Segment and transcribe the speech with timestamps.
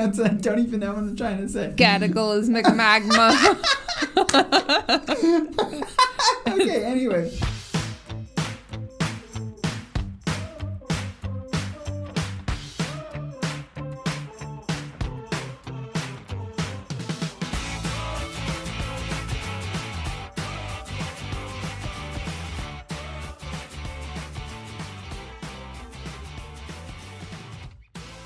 [0.00, 1.72] That's, I don't even know what I'm trying to say.
[1.74, 3.34] Gadigal is magma.
[6.54, 7.36] okay, anyway.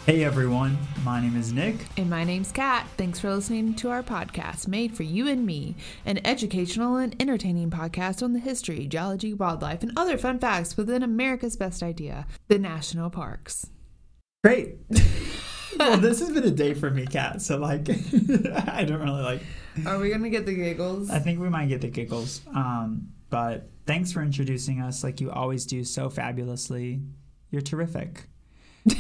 [0.07, 1.77] Hey everyone, my name is Nick.
[1.97, 2.89] and my name's Kat.
[2.97, 7.71] Thanks for listening to our podcast, made for you and me, an educational and entertaining
[7.71, 12.59] podcast on the history, geology, wildlife, and other fun facts within America's best idea, the
[12.59, 13.71] national parks.
[14.43, 14.79] Great.
[15.79, 17.41] well, this has been a day for me, Kat.
[17.41, 17.89] So like,
[18.75, 19.43] I don't really like.
[19.87, 21.11] Are we gonna get the giggles?
[21.11, 22.41] I think we might get the giggles.
[22.53, 27.03] Um, but thanks for introducing us, like you always do, so fabulously.
[27.51, 28.25] You're terrific.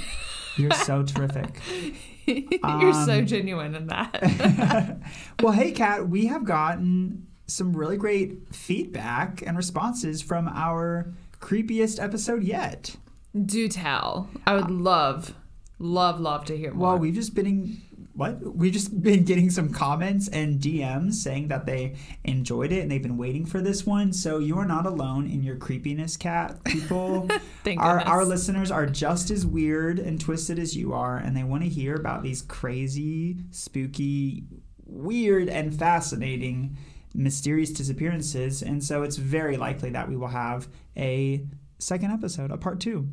[0.57, 1.61] You're so terrific.
[2.27, 4.99] You're so Um, genuine in that.
[5.43, 12.03] well, hey, Kat, we have gotten some really great feedback and responses from our creepiest
[12.03, 12.97] episode yet.
[13.45, 14.31] Do tell.
[14.47, 15.35] I would love,
[15.79, 16.91] love, love to hear more.
[16.91, 17.83] Well, we've just been in,
[18.15, 18.55] what?
[18.55, 23.03] We've just been getting some comments and DMs saying that they enjoyed it and they've
[23.03, 24.13] been waiting for this one.
[24.13, 26.63] So you are not alone in your creepiness, Kat.
[26.65, 27.29] People,
[27.65, 28.13] Thank our goodness.
[28.13, 31.69] our listeners are just as weird and twisted as you are, and they want to
[31.69, 34.45] hear about these crazy, spooky,
[34.85, 36.77] weird, and fascinating
[37.15, 38.63] mysterious disappearances.
[38.63, 41.47] And so it's very likely that we will have a
[41.79, 43.09] second episode, a part two.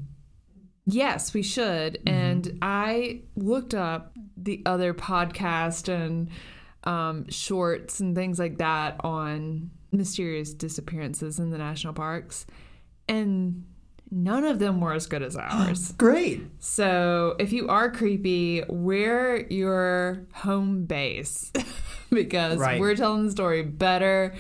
[0.86, 1.96] Yes, we should.
[1.96, 2.08] Mm-hmm.
[2.08, 6.30] And I looked up the other podcast and
[6.84, 12.46] um, shorts and things like that on mysterious disappearances in the national parks,
[13.08, 13.66] and
[14.12, 15.92] none of them were as good as ours.
[15.94, 16.42] Great.
[16.60, 21.52] so if you are creepy, we're your home base
[22.12, 22.80] because Right.
[22.80, 24.34] we're telling the story better,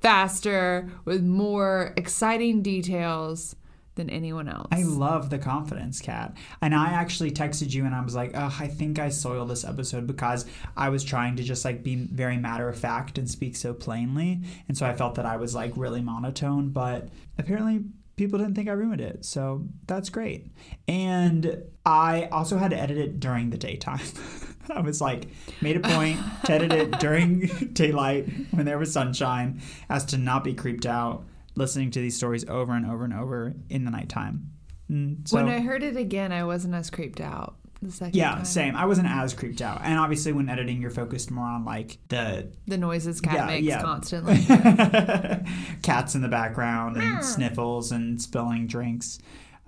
[0.00, 3.56] faster, with more exciting details
[3.96, 4.68] than anyone else.
[4.70, 6.36] I love the confidence, Kat.
[6.62, 9.64] And I actually texted you and I was like, oh, I think I soiled this
[9.64, 10.46] episode because
[10.76, 14.42] I was trying to just like be very matter of fact and speak so plainly.
[14.68, 17.08] And so I felt that I was like really monotone, but
[17.38, 17.84] apparently
[18.16, 19.24] people didn't think I ruined it.
[19.24, 20.46] So that's great.
[20.86, 24.00] And I also had to edit it during the daytime.
[24.68, 25.28] I was like,
[25.60, 30.44] made a point to edit it during daylight when there was sunshine as to not
[30.44, 31.24] be creeped out
[31.56, 34.50] listening to these stories over and over and over in the nighttime.
[34.90, 38.36] Mm, so, when I heard it again, I wasn't as creeped out the second yeah,
[38.36, 38.44] time.
[38.44, 38.76] same.
[38.76, 39.80] I wasn't as creeped out.
[39.82, 43.66] And obviously, when editing, you're focused more on like the The noises cat Yeah, makes
[43.66, 43.82] yeah.
[43.82, 44.36] constantly.
[45.82, 49.18] cats in the background and sniffles and spilling drinks.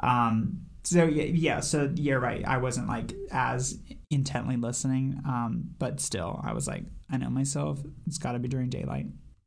[0.00, 2.44] Um, so yeah, yeah, so you're right.
[2.47, 3.78] I wasn't like as
[4.10, 7.81] intently listening, um, but still, I was like, I know myself.
[8.06, 9.06] It's got to be during daylight.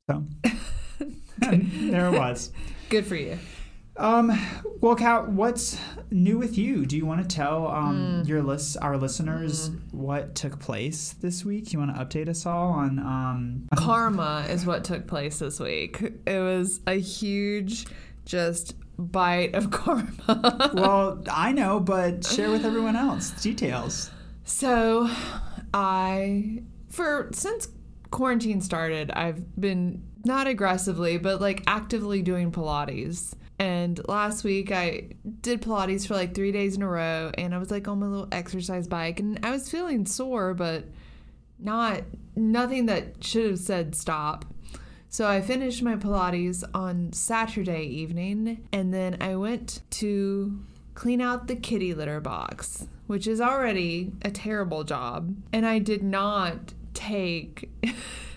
[0.09, 0.25] So
[1.89, 2.51] there it was.
[2.89, 3.37] Good for you.
[3.97, 4.31] Um,
[4.79, 5.77] well, Kat, what's
[6.11, 6.85] new with you?
[6.85, 7.73] Do you want to tell Mm.
[7.73, 11.73] um, your list, our listeners, what took place this week?
[11.73, 16.01] You want to update us all on um, Karma is what took place this week.
[16.25, 17.85] It was a huge,
[18.25, 20.71] just bite of karma.
[20.73, 24.09] well, I know, but share with everyone else details.
[24.45, 25.09] So,
[25.73, 27.67] I for since
[28.09, 33.33] quarantine started, I've been not aggressively, but like actively doing Pilates.
[33.59, 35.09] And last week I
[35.41, 38.07] did Pilates for like three days in a row, and I was like on my
[38.07, 40.85] little exercise bike, and I was feeling sore, but
[41.59, 42.01] not
[42.35, 44.45] nothing that should have said stop.
[45.09, 50.59] So I finished my Pilates on Saturday evening, and then I went to
[50.95, 55.35] clean out the kitty litter box, which is already a terrible job.
[55.51, 57.69] And I did not take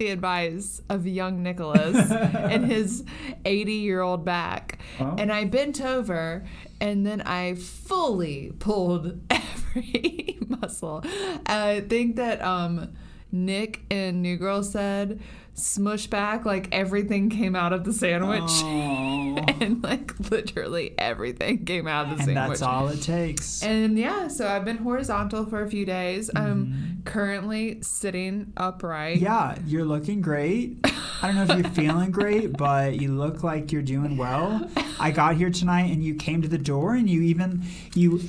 [0.00, 3.04] the advice of young Nicholas and his
[3.44, 4.78] 80 year old back.
[4.98, 6.44] And I bent over
[6.80, 11.04] and then I fully pulled every muscle.
[11.46, 12.94] I think that um,
[13.30, 15.20] Nick and New Girl said,
[15.54, 18.42] smush back, like everything came out of the sandwich.
[18.46, 22.58] Oh, and like literally everything came out of the and sandwich.
[22.60, 23.62] that's all it takes.
[23.62, 26.30] And yeah, so I've been horizontal for a few days.
[26.30, 26.46] Mm-hmm.
[26.46, 29.18] I'm currently sitting upright.
[29.18, 30.78] yeah, you're looking great.
[31.22, 34.68] I don't know if you're feeling great, but you look like you're doing well.
[34.98, 37.62] I got here tonight and you came to the door and you even
[37.94, 38.20] you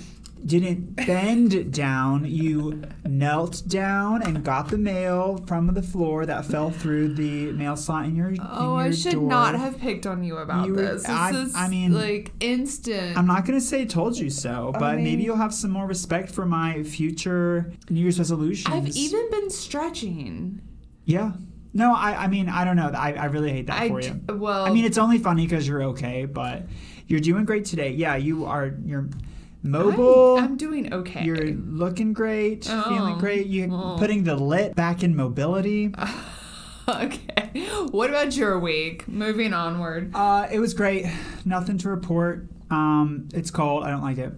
[0.45, 2.25] didn't bend down.
[2.25, 7.75] You knelt down and got the mail from the floor that fell through the mail
[7.75, 8.29] slot in your.
[8.29, 9.29] in Oh, I should door.
[9.29, 11.01] not have picked on you about You were- this.
[11.03, 13.17] This I- is I mean, like instant.
[13.17, 16.31] I'm not gonna say told you so, but maybe mean- you'll have some more respect
[16.31, 18.73] for my future New Year's resolutions.
[18.73, 20.61] I've even been stretching.
[21.05, 21.31] yeah.
[21.73, 22.23] No, I.
[22.25, 22.91] I mean, I don't know.
[22.93, 24.35] I, I really hate that I for d- you.
[24.35, 26.63] well, I mean, it's only funny because you're okay, but
[27.07, 27.91] you're doing great today.
[27.93, 28.73] Yeah, you are.
[28.85, 29.07] You're
[29.63, 30.37] mobile.
[30.37, 31.23] I'm, I'm doing okay.
[31.23, 33.19] You're looking great, feeling Oh.
[33.19, 33.47] great.
[33.47, 33.95] You're Oh.
[33.99, 35.93] putting the lit back in mobility.
[36.89, 37.49] okay.
[37.91, 39.07] What about your week?
[39.07, 40.11] Moving onward.
[40.15, 41.05] Uh, it was great.
[41.45, 42.47] Nothing to report.
[42.69, 43.83] Um, it's cold.
[43.83, 44.33] I don't like it.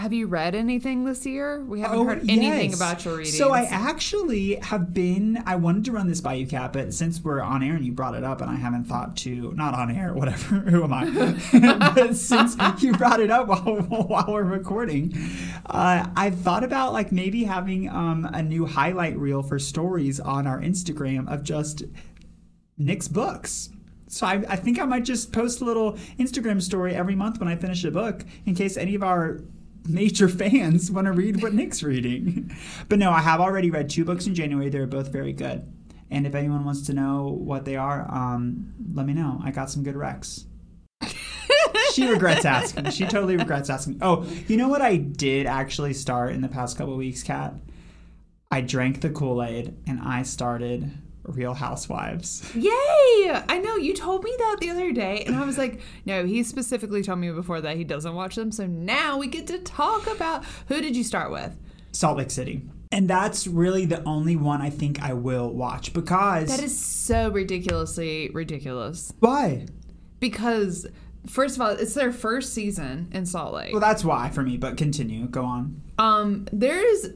[0.00, 1.62] Have you read anything this year?
[1.62, 2.76] We haven't heard anything Oh, yes.
[2.76, 3.34] about your reading.
[3.34, 5.42] So I actually have been.
[5.44, 7.92] I wanted to run this by you, Kat, but since we're on air and you
[7.92, 10.54] brought it up, and I haven't thought to not on air, whatever.
[10.56, 11.92] Who am I?
[11.94, 13.76] but since you brought it up while
[14.06, 15.12] while we're recording,
[15.66, 20.46] uh, I thought about like maybe having um, a new highlight reel for stories on
[20.46, 21.82] our Instagram of just
[22.78, 23.68] Nick's books.
[24.06, 27.48] So I, I think I might just post a little Instagram story every month when
[27.50, 29.40] I finish a book in case any of our
[29.88, 32.56] major fans want to read what Nick's reading.
[32.88, 34.68] But no, I have already read two books in January.
[34.68, 35.72] They're both very good.
[36.10, 39.40] And if anyone wants to know what they are, um, let me know.
[39.44, 40.44] I got some good recs.
[41.92, 42.90] she regrets asking.
[42.90, 43.98] She totally regrets asking.
[44.02, 47.54] Oh, you know what I did actually start in the past couple weeks, Kat?
[48.50, 50.90] I drank the Kool Aid and I started
[51.30, 52.42] Real Housewives.
[52.54, 52.70] Yay!
[53.48, 56.42] I know you told me that the other day, and I was like, no, he
[56.42, 58.52] specifically told me before that he doesn't watch them.
[58.52, 61.56] So now we get to talk about who did you start with?
[61.92, 62.62] Salt Lake City.
[62.92, 66.48] And that's really the only one I think I will watch because.
[66.48, 69.12] That is so ridiculously ridiculous.
[69.20, 69.66] Why?
[70.18, 70.86] Because
[71.26, 73.72] first of all, it's their first season in Salt Lake.
[73.72, 75.26] Well, that's why for me, but continue.
[75.26, 75.82] Go on.
[75.98, 77.08] Um, there's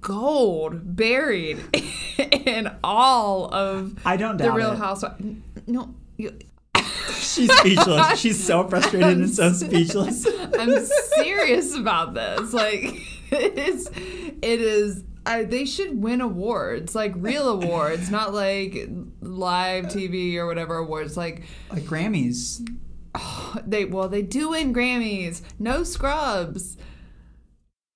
[0.00, 1.58] gold buried
[2.18, 4.76] in all of I don't the Real.
[4.76, 5.24] Housewives.
[5.66, 6.38] No, you,
[7.18, 8.18] She's speechless.
[8.20, 10.26] She's so frustrated and so speechless.
[10.58, 12.52] I'm serious about this.
[12.52, 15.04] Like, it is, it is.
[15.24, 18.88] I, they should win awards, like real awards, not like
[19.20, 21.16] live TV or whatever awards.
[21.16, 22.68] Like Like Grammys.
[23.66, 25.42] they, well, they do win Grammys.
[25.60, 26.76] No Scrubs.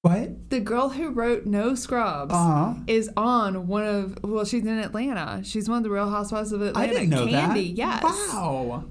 [0.06, 0.50] What?
[0.50, 2.74] The girl who wrote No Scrubs Uh huh.
[2.86, 4.18] is on one of.
[4.22, 5.42] Well, she's in Atlanta.
[5.44, 6.78] She's one of the Real Housewives of Atlanta.
[6.78, 7.58] I didn't know Kandi, that.
[7.60, 8.02] yes.
[8.02, 8.84] Wow.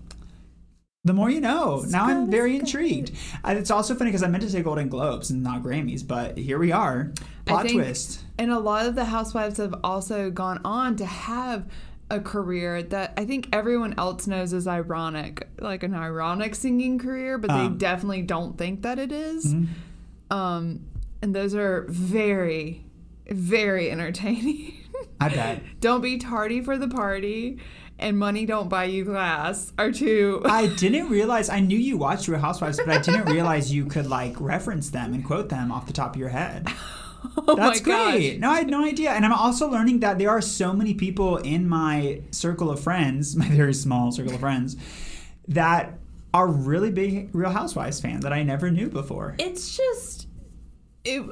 [1.03, 1.85] The more you know.
[1.87, 3.11] Now I'm very intrigued.
[3.43, 6.35] And it's also funny because I meant to say Golden Globes and not Grammys, but
[6.37, 7.11] here we are.
[7.45, 8.23] Plot think- twist.
[8.39, 11.65] And a lot of the housewives have also gone on to have
[12.09, 17.37] a career that I think everyone else knows is ironic, like an ironic singing career,
[17.37, 17.77] but they Um.
[17.77, 19.53] definitely don't think that it is.
[19.53, 19.67] Mhm.
[20.31, 20.79] Um,
[21.25, 22.85] and those are very,
[23.27, 24.75] very entertaining.
[25.19, 25.63] I bet.
[25.79, 27.59] don't be tardy for the party,
[27.97, 30.43] and money don't buy you glass are two.
[30.45, 34.05] I didn't realize I knew you watched Real Housewives, but I didn't realize you could
[34.05, 36.67] like reference them and quote them off the top of your head.
[37.39, 38.11] oh That's my gosh.
[38.13, 38.39] great.
[38.39, 39.09] No, I had no idea.
[39.09, 43.35] And I'm also learning that there are so many people in my circle of friends,
[43.43, 44.77] my very small circle of friends,
[45.47, 45.97] that
[46.35, 49.35] are really big Real Housewives fans that I never knew before.
[49.39, 50.14] it's just
[51.05, 51.23] it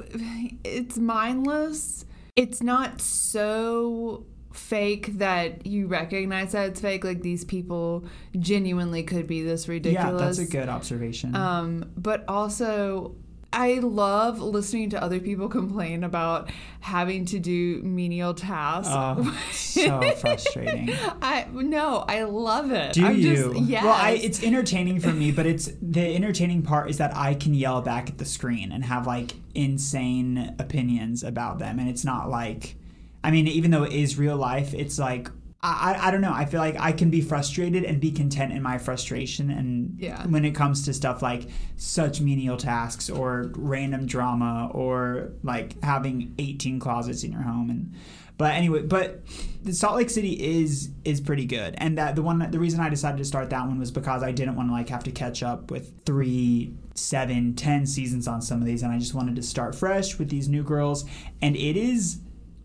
[0.64, 2.04] it's mindless
[2.36, 8.04] it's not so fake that you recognize that it's fake like these people
[8.38, 11.34] genuinely could be this ridiculous Yeah, that's a good observation.
[11.34, 13.16] um but also
[13.54, 18.92] I love listening to other people complain about having to do menial tasks.
[18.92, 20.90] oh, so frustrating.
[21.22, 22.94] I no, I love it.
[22.94, 23.52] Do I'm you?
[23.54, 23.84] Just, yes.
[23.84, 27.54] Well, I, it's entertaining for me, but it's the entertaining part is that I can
[27.54, 32.28] yell back at the screen and have like insane opinions about them, and it's not
[32.28, 32.74] like,
[33.22, 35.30] I mean, even though it is real life, it's like.
[35.66, 36.32] I, I- don't know.
[36.32, 39.50] I feel like I can be frustrated and be content in my frustration.
[39.50, 40.26] And Yeah.
[40.26, 46.34] when it comes to stuff like such menial tasks or random drama or like having
[46.38, 47.94] 18 closets in your home and
[48.36, 49.20] but anyway, but
[49.62, 52.88] the Salt Lake City is is pretty good, and that the one the reason I
[52.88, 55.44] decided to start that one was because I didn't want to like have to catch
[55.44, 59.42] up with three, seven, ten seasons on some of these, and I just wanted to
[59.44, 61.04] start fresh with these new girls,
[61.40, 62.18] and it is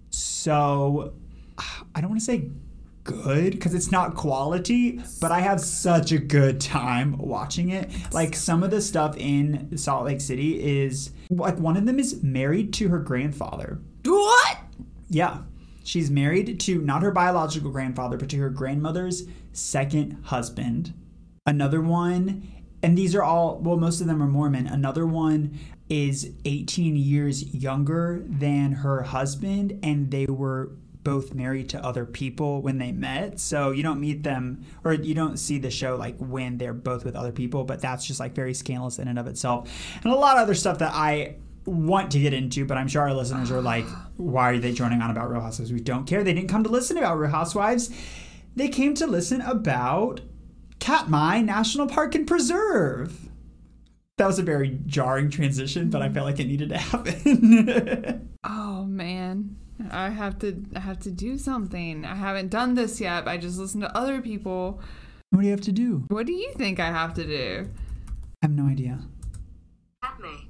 [0.09, 1.13] so
[1.95, 2.49] I don't want to say
[3.09, 7.89] good because it's not quality, but I have such a good time watching it.
[8.13, 12.23] Like some of the stuff in Salt Lake City is like one of them is
[12.23, 13.79] married to her grandfather.
[14.03, 14.57] what?
[15.09, 15.39] Yeah.
[15.83, 19.23] She's married to not her biological grandfather, but to her grandmother's
[19.53, 20.93] second husband.
[21.47, 22.47] Another one
[22.81, 25.57] and these are all well most of them are mormon another one
[25.89, 30.71] is 18 years younger than her husband and they were
[31.03, 35.13] both married to other people when they met so you don't meet them or you
[35.13, 38.33] don't see the show like when they're both with other people but that's just like
[38.33, 39.69] very scandalous in and of itself
[40.03, 43.01] and a lot of other stuff that i want to get into but i'm sure
[43.01, 43.85] our listeners are like
[44.17, 46.69] why are they joining on about real housewives we don't care they didn't come to
[46.69, 47.89] listen about real housewives
[48.55, 50.21] they came to listen about
[50.79, 53.29] Katmai National Park and Preserve.
[54.17, 58.25] That was a very jarring transition, but I felt like it needed to happen.
[58.41, 59.57] Oh man.
[59.91, 62.05] I have to I have to do something.
[62.05, 63.27] I haven't done this yet.
[63.27, 64.81] I just listen to other people.
[65.31, 66.03] what do you have to do?
[66.09, 67.69] What do you think I have to do?
[68.41, 68.99] I have no idea.
[70.03, 70.47] Cat May.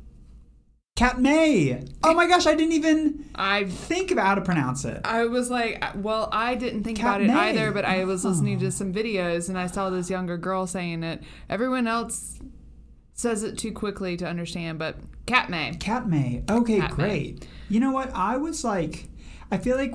[0.96, 1.82] Cat Katmai!
[2.04, 5.00] Oh my gosh, I didn't even I think about how to pronounce it.
[5.06, 8.62] I was like, well, I didn't think about it either, but I was listening Oh.
[8.62, 11.24] to some videos and I saw this younger girl saying it.
[11.50, 12.38] Everyone else
[13.14, 15.72] says it too quickly to understand, but Cat May.
[15.72, 16.42] Cat Katmai.
[16.50, 16.96] Okay, Katmai.
[16.96, 17.48] great.
[17.70, 18.12] You know what?
[18.14, 19.08] I was like,
[19.52, 19.94] I feel like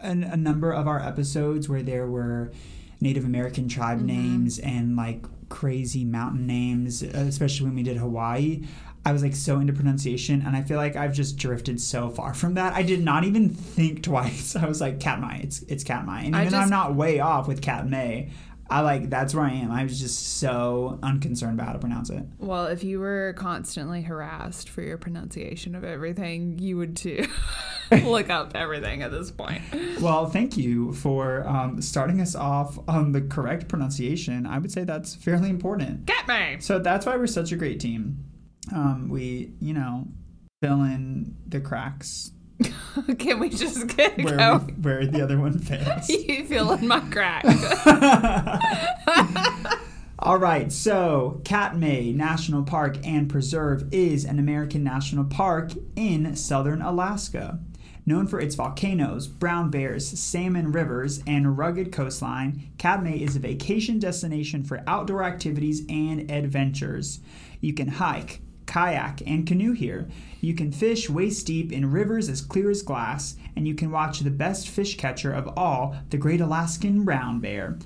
[0.00, 2.52] an, a number of our episodes where there were
[3.00, 4.06] Native American tribe Mm-hmm.
[4.06, 8.62] names and like crazy mountain names, especially when we did Hawaii.
[9.04, 12.34] I was like so into pronunciation, and I feel like I've just drifted so far
[12.34, 12.74] from that.
[12.74, 14.54] I did not even think twice.
[14.62, 17.48] I was like, Katmai, it's it's Katmai, and I even though I'm not way off
[17.48, 18.26] with Katmai,
[18.70, 19.72] I like that's where I am.
[19.72, 22.22] I was just so unconcerned about how to pronounce it.
[22.38, 27.26] Well, if you were constantly harassed for your pronunciation of everything, you would too.
[27.90, 29.62] Look up everything at this point.
[30.00, 34.46] Well, thank you for um, starting us off on the correct pronunciation.
[34.46, 36.06] I would say that's fairly important.
[36.06, 36.58] Get me.
[36.60, 38.24] So that's why we're such a great team.
[38.72, 40.06] Um, we, you know,
[40.62, 42.30] fill in the cracks
[43.18, 44.66] Can we just get where, going?
[44.66, 46.08] we, where the other one fails.
[46.10, 47.44] You feel in my crack.
[50.18, 56.82] All right, so Katmai National Park and Preserve is an American national park in southern
[56.82, 57.58] Alaska.
[58.04, 63.98] Known for its volcanoes, brown bears, salmon rivers, and rugged coastline, Katmai is a vacation
[63.98, 67.20] destination for outdoor activities and adventures.
[67.60, 68.40] You can hike,
[68.70, 70.08] kayak, and canoe here.
[70.40, 74.20] You can fish waist deep in rivers as clear as glass, and you can watch
[74.20, 77.78] the best fish catcher of all, the great Alaskan brown bear.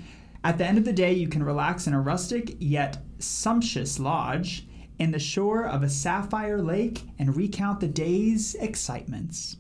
[0.45, 4.69] At the end of the day, you can relax in a rustic yet sumptuous lodge
[4.99, 9.57] in the shore of a sapphire lake and recount the day's excitements.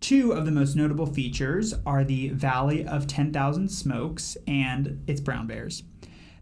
[0.00, 5.46] Two of the most notable features are the Valley of 10,000 Smokes and its brown
[5.46, 5.82] bears.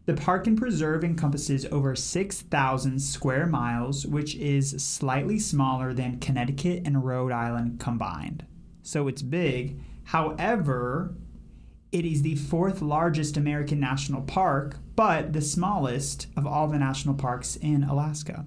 [0.06, 6.82] The park and preserve encompasses over 6,000 square miles, which is slightly smaller than Connecticut
[6.84, 8.44] and Rhode Island combined.
[8.82, 9.80] So it's big.
[10.04, 11.14] However,
[11.90, 17.14] it is the fourth largest American national park, but the smallest of all the national
[17.14, 18.46] parks in Alaska.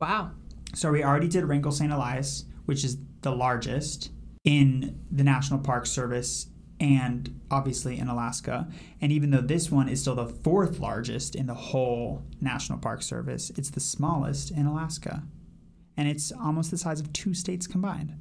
[0.00, 0.32] wow.
[0.72, 1.92] So we already did Wrangell St.
[1.92, 4.10] Elias, which is the largest
[4.44, 6.46] in the National Park Service
[6.80, 8.66] and obviously in Alaska.
[9.00, 13.02] And even though this one is still the fourth largest in the whole National Park
[13.02, 15.22] Service, it's the smallest in Alaska.
[15.96, 18.14] And it's almost the size of two states combined.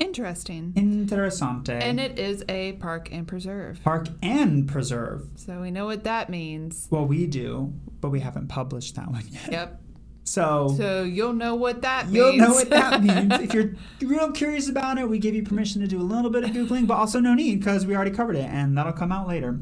[0.00, 0.72] Interesting.
[0.76, 1.70] Interessante.
[1.70, 3.82] And it is a park and preserve.
[3.82, 5.28] Park and preserve.
[5.36, 6.86] So we know what that means.
[6.90, 9.50] Well, we do, but we haven't published that one yet.
[9.50, 9.80] Yep.
[10.28, 12.16] So, So you'll know what that means.
[12.16, 13.32] you'll know what that means.
[13.40, 16.44] if you're real curious about it, we give you permission to do a little bit
[16.44, 19.26] of Googling, but also no need because we already covered it and that'll come out
[19.26, 19.58] later.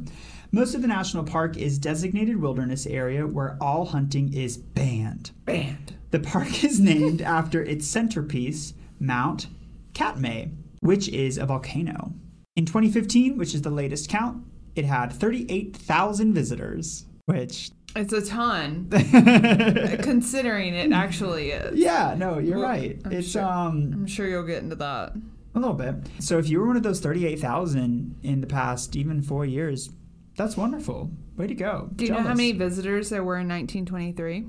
[0.52, 5.30] Most of the national park is designated wilderness area where all hunting is banned.
[5.44, 5.94] Banned.
[6.10, 9.48] The park is named after its centerpiece, Mount
[9.94, 10.46] Katmai,
[10.80, 12.12] which is a volcano.
[12.56, 14.44] In 2015, which is the latest count,
[14.74, 18.88] it had 38,000 visitors, which It's a ton,
[20.02, 21.78] considering it actually is.
[21.78, 23.00] Yeah, no, you're Well, right.
[23.04, 25.12] I'm it's sure- um I'm sure you'll get into that.
[25.54, 25.94] a little bit.
[26.20, 29.90] So if you were one of those 38,000 in the past even 4 years,
[30.36, 31.10] that's wonderful.
[31.36, 31.88] Way to go.
[31.96, 34.44] Do you know how many visitors there were in 1923?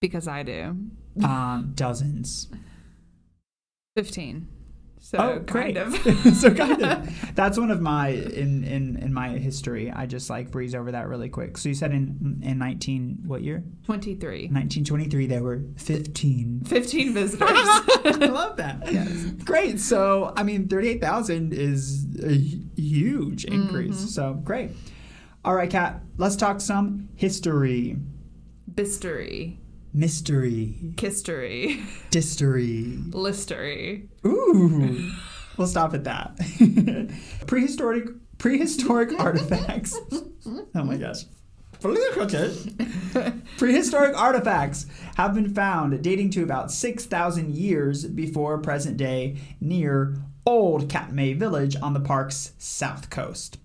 [0.00, 0.76] Because I do.
[1.22, 2.48] um dozens.
[3.96, 4.48] 15.
[5.04, 5.96] So oh, kind of.
[6.36, 7.34] so kind of.
[7.34, 9.90] That's one of my in in in my history.
[9.90, 11.58] I just like breeze over that really quick.
[11.58, 13.64] So you said in in 19 what year?
[13.84, 14.48] 23.
[14.48, 17.48] 1923 there were 15 15 visitors.
[17.50, 18.92] I love that.
[18.92, 19.24] Yes.
[19.44, 19.80] Great.
[19.80, 22.34] So, I mean, 38,000 is a
[22.80, 23.96] huge increase.
[23.96, 24.06] Mm-hmm.
[24.06, 24.70] So, great.
[25.44, 27.96] All right, Kat, let's talk some history,
[28.72, 29.56] Bistery.
[29.92, 31.82] Mystery, Kistery.
[32.10, 33.12] distery.
[33.14, 34.08] Listery.
[34.26, 35.10] Ooh.
[35.56, 36.36] we'll stop at that.
[37.46, 38.08] prehistoric
[38.38, 39.98] prehistoric artifacts.
[40.74, 41.24] Oh my gosh.
[43.58, 50.88] Prehistoric artifacts have been found dating to about 6,000 years before present day near Old
[50.88, 53.58] Katmai village on the park's south coast.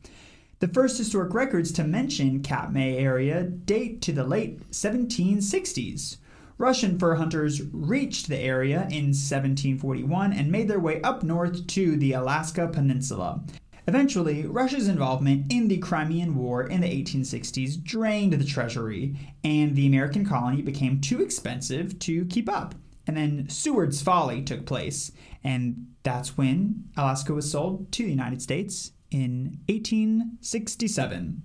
[0.59, 6.17] The first historic records to mention Katmai area date to the late 1760s.
[6.57, 11.95] Russian fur hunters reached the area in 1741 and made their way up north to
[11.95, 13.43] the Alaska Peninsula.
[13.87, 19.85] Eventually, Russia's involvement in the Crimean War in the 1860s drained the treasury, and the
[19.85, 22.73] American colony became too expensive to keep up.
[23.05, 25.11] And then Seward's Folly took place,
[25.43, 31.43] and that's when Alaska was sold to the United States in 1867.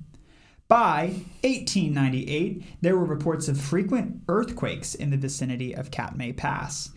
[0.68, 6.90] By 1898, there were reports of frequent earthquakes in the vicinity of Katmai Pass.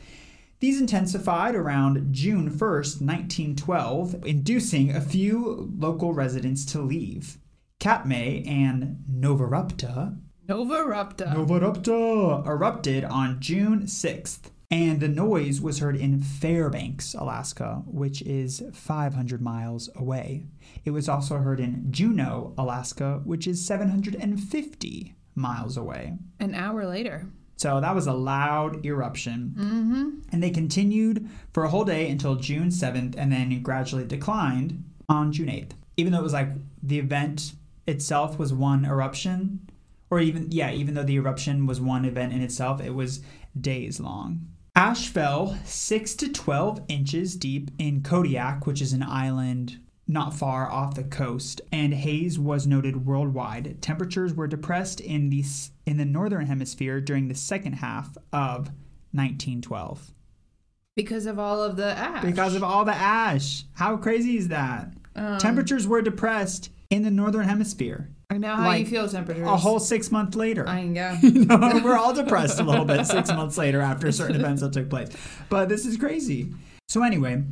[0.59, 7.37] These intensified around June 1st, 1912, inducing a few local residents to leave.
[7.79, 10.17] Katmai and Novarupta
[10.47, 11.33] Novarupta.
[11.33, 18.63] Novarupta erupted on June 6th, and the noise was heard in Fairbanks, Alaska, which is
[18.73, 20.47] 500 miles away.
[20.83, 26.17] It was also heard in Juneau, Alaska, which is 750 miles away.
[26.39, 27.27] An hour later.
[27.57, 29.53] So that was a loud eruption.
[29.57, 30.09] Mm-hmm.
[30.31, 35.31] And they continued for a whole day until June 7th and then gradually declined on
[35.31, 35.71] June 8th.
[35.97, 36.49] Even though it was like
[36.83, 37.53] the event
[37.87, 39.69] itself was one eruption,
[40.09, 43.21] or even, yeah, even though the eruption was one event in itself, it was
[43.59, 44.47] days long.
[44.75, 50.69] Ash fell 6 to 12 inches deep in Kodiak, which is an island not far
[50.69, 53.81] off the coast, and haze was noted worldwide.
[53.81, 55.43] Temperatures were depressed in the
[55.85, 58.69] in the northern hemisphere during the second half of
[59.13, 60.11] 1912
[60.95, 62.23] Because of all of the ash.
[62.23, 63.63] because of all the ash.
[63.73, 64.91] How crazy is that?
[65.15, 69.47] Um, Temperatures were depressed in the northern hemisphere I know how like, you feel temperatures.
[69.47, 70.67] a whole six months later.
[70.67, 71.17] I know.
[71.21, 74.73] you know, we're all depressed a little bit six months later after certain events that
[74.73, 75.09] took place.
[75.49, 76.53] But this is crazy.
[76.87, 77.43] So, anyway,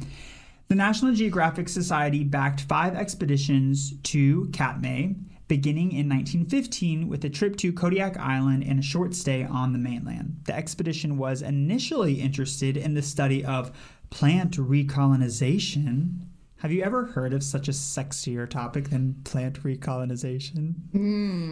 [0.70, 5.14] the National Geographic Society backed five expeditions to Katmai,
[5.48, 9.80] beginning in 1915 with a trip to Kodiak Island and a short stay on the
[9.80, 10.42] mainland.
[10.46, 13.72] The expedition was initially interested in the study of
[14.10, 16.26] plant recolonization.
[16.64, 20.76] Have you ever heard of such a sexier topic than plant recolonization?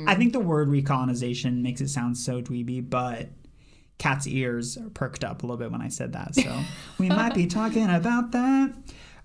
[0.07, 3.27] I think the word recolonization makes it sound so dweeby, but
[3.97, 6.35] cat's ears are perked up a little bit when I said that.
[6.35, 6.61] So
[6.97, 8.73] we might be talking about that.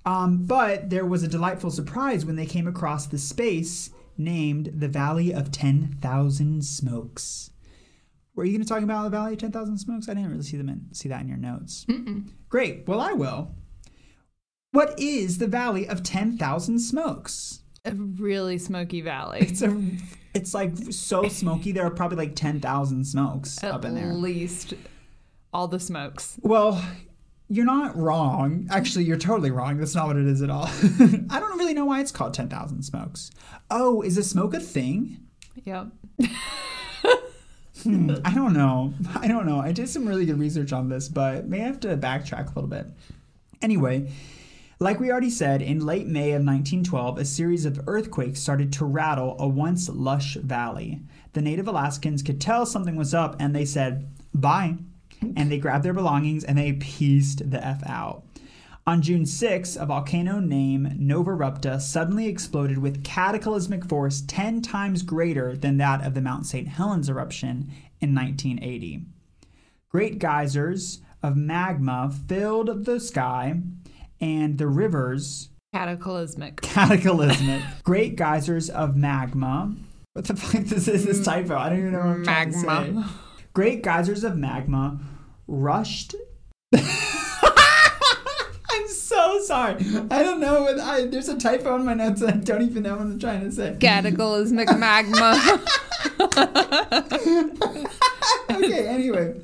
[0.04, 4.88] Um, but there was a delightful surprise when they came across the space named the
[4.88, 7.52] Valley of 10,000 Smokes.
[8.34, 10.08] Were you going to talk about the Valley of 10,000 Smokes?
[10.08, 11.86] I didn't really see them in, see that in your notes.
[11.88, 12.28] Mm-mm.
[12.48, 12.88] Great.
[12.88, 13.54] Well, I will.
[14.76, 17.60] What is the Valley of 10,000 Smokes?
[17.86, 19.38] A really smoky valley.
[19.40, 19.74] It's a
[20.34, 24.10] it's like so smoky there are probably like 10,000 smokes At up in there.
[24.10, 24.74] At least
[25.50, 26.38] all the smokes.
[26.42, 26.84] Well,
[27.48, 28.66] you're not wrong.
[28.70, 29.78] Actually, you're totally wrong.
[29.78, 30.66] That's not what it is at all.
[31.30, 33.30] I don't really know why it's called 10,000 smokes.
[33.70, 35.20] Oh, is a smoke a thing?
[35.64, 35.86] Yep.
[37.82, 38.92] Hmm, I don't know.
[39.14, 39.58] I don't know.
[39.58, 42.68] I did some really good research on this, but may have to backtrack a little
[42.68, 42.88] bit.
[43.62, 44.10] Anyway,
[44.78, 48.84] like we already said, in late May of 1912, a series of earthquakes started to
[48.84, 51.00] rattle a once lush valley.
[51.32, 54.76] The native Alaskans could tell something was up and they said, bye.
[55.34, 58.24] And they grabbed their belongings and they pieced the F out.
[58.86, 65.56] On June 6, a volcano named Novarupta suddenly exploded with cataclysmic force 10 times greater
[65.56, 66.68] than that of the Mount St.
[66.68, 69.06] Helens eruption in 1980.
[69.88, 73.60] Great geysers of magma filled the sky,
[74.20, 76.60] and the rivers Cataclysmic.
[76.62, 77.62] cataclysmic.
[77.84, 79.74] Great geysers of magma.
[80.14, 81.56] What the fuck this is this typo?
[81.56, 82.66] I don't even know what I'm trying to say.
[82.66, 83.10] Magma.
[83.52, 84.98] Great geysers of magma
[85.46, 86.14] rushed.
[86.74, 86.82] I'm
[88.88, 89.74] so sorry.
[90.10, 91.06] I don't know what I.
[91.06, 93.52] There's a typo in my notes, and I don't even know what I'm trying to
[93.52, 93.76] say.
[93.78, 95.62] Cataclysmic magma.
[98.50, 98.86] okay.
[98.86, 99.34] Anyway,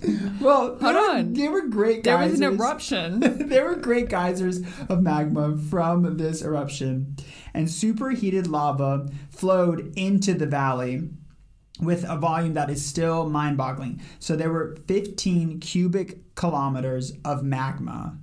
[0.40, 1.32] well, Hold were- on.
[1.34, 2.32] They were great there geysers.
[2.32, 3.20] was an eruption.
[3.48, 7.16] there were great geysers of magma from this eruption,
[7.54, 11.10] and superheated lava flowed into the valley
[11.80, 14.00] with a volume that is still mind boggling.
[14.18, 18.18] So there were 15 cubic kilometers of magma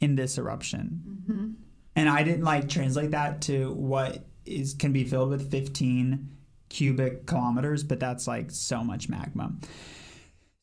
[0.00, 1.02] in this eruption.
[1.06, 1.48] Mm-hmm.
[1.96, 6.28] And I didn't like translate that to what is can be filled with 15
[6.68, 9.52] cubic kilometers, but that's like so much magma.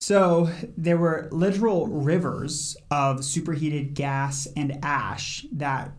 [0.02, 5.92] So there were literal rivers of superheated gas and ash that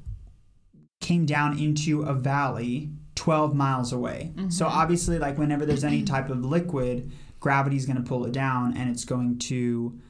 [1.01, 4.33] came down into a valley 12 miles away.
[4.35, 4.51] Mm-hmm.
[4.51, 8.77] So obviously, like whenever there's any type of liquid, gravity's going to pull it down
[8.77, 10.01] and it's going to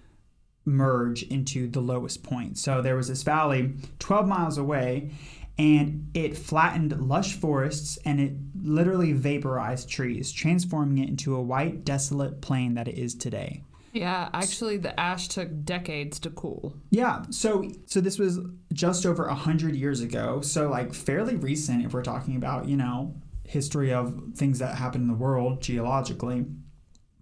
[0.65, 2.57] merge into the lowest point.
[2.57, 5.11] So there was this valley 12 miles away
[5.59, 11.85] and it flattened lush forests and it literally vaporized trees, transforming it into a white,
[11.85, 13.65] desolate plain that it is today.
[13.93, 16.75] Yeah, actually, the ash took decades to cool.
[16.91, 18.39] Yeah, so so this was
[18.73, 22.77] just over a hundred years ago, so like fairly recent if we're talking about you
[22.77, 26.47] know history of things that happen in the world geologically.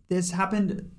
[0.09, 0.91] This happened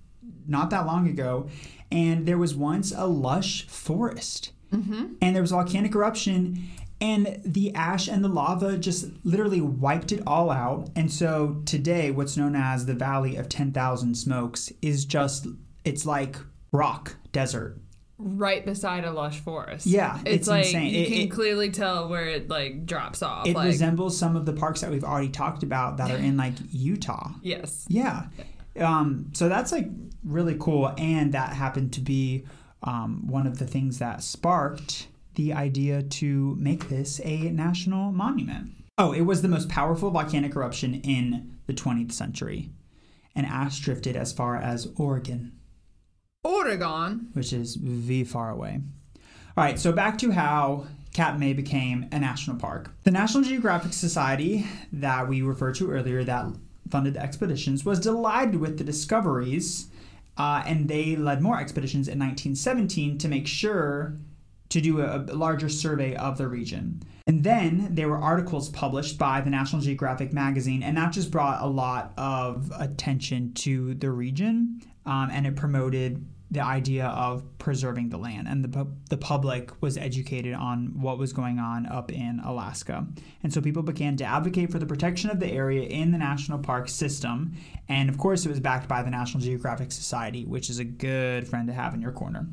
[0.47, 1.47] not that long ago,
[1.91, 5.15] and there was once a lush forest, Mm-hmm.
[5.21, 6.63] and there was volcanic eruption,
[7.01, 10.89] and the ash and the lava just literally wiped it all out.
[10.95, 15.47] And so today, what's known as the Valley of Ten Thousand Smokes is just
[15.83, 16.37] it's like
[16.71, 17.77] rock desert.
[18.23, 19.87] Right beside a lush forest.
[19.87, 20.93] Yeah, it's, it's like insane.
[20.93, 23.47] you It- can it- clearly tell where it like drops off.
[23.47, 26.37] It like resembles some of the parks that we've already talked about that are in
[26.37, 27.31] like Utah.
[27.41, 28.27] yes, Yeah.
[28.79, 29.87] Um, so that's like
[30.23, 30.93] really cool.
[30.97, 32.45] And that happened to be
[32.83, 38.71] um, one of the things that sparked the idea to make this a national monument.
[38.97, 42.69] Oh, it was the most powerful volcanic eruption in the 20th century.
[43.35, 45.53] And ash drifted as far as Oregon,
[46.43, 47.29] Oregon.
[47.33, 48.81] which is V far away.
[49.55, 52.91] All right, so back to how Katmai became a national park.
[53.03, 56.47] The National Geographic Society that we referred to earlier that
[56.89, 59.87] funded the expeditions was delighted with the discoveries,
[60.37, 64.17] uh, and they led more expeditions in 1917 to make sure
[64.71, 67.03] to do a, larger survey of the region.
[67.27, 71.61] And then there were articles published by the National Geographic magazine, and that just brought
[71.61, 78.09] a lot of attention to the region, um, and it promoted the idea of preserving
[78.09, 82.41] the land, and the, the public was educated on what was going on up in
[82.43, 83.07] Alaska.
[83.43, 86.59] And so people began to advocate for the protection of the area in the national
[86.59, 87.53] park system.
[87.87, 91.47] And of course, it was backed by the National Geographic Society, which is a good
[91.47, 92.47] friend to have in your corner.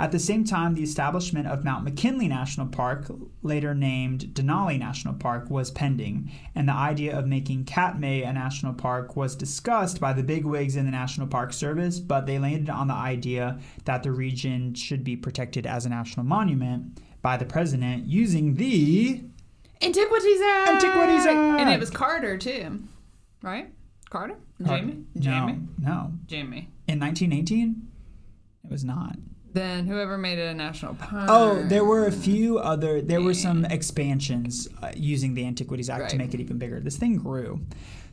[0.00, 3.06] At the same time, the establishment of Mount McKinley National Park,
[3.42, 8.74] later named Denali National Park, was pending, and the idea of making Katmai a national
[8.74, 12.86] park was discussed by the bigwigs in the National Park Service, but they landed on
[12.86, 18.06] the idea that the region should be protected as a national monument by the president
[18.06, 19.24] using the
[19.82, 20.84] Antiquities Act.
[20.84, 21.60] Antiquities Act.
[21.60, 22.84] And it was Carter too,
[23.42, 23.72] right?
[24.10, 24.36] Carter.
[24.64, 25.04] Jamie.
[25.18, 25.58] Jamie.
[25.78, 26.12] No, no.
[26.26, 26.68] Jamie.
[26.86, 27.88] In 1918,
[28.64, 29.16] it was not.
[29.58, 31.26] Then whoever made it a national park.
[31.28, 33.00] Oh, there were a few other.
[33.00, 36.78] There were some expansions uh, using the Antiquities Act to make it even bigger.
[36.78, 37.60] This thing grew.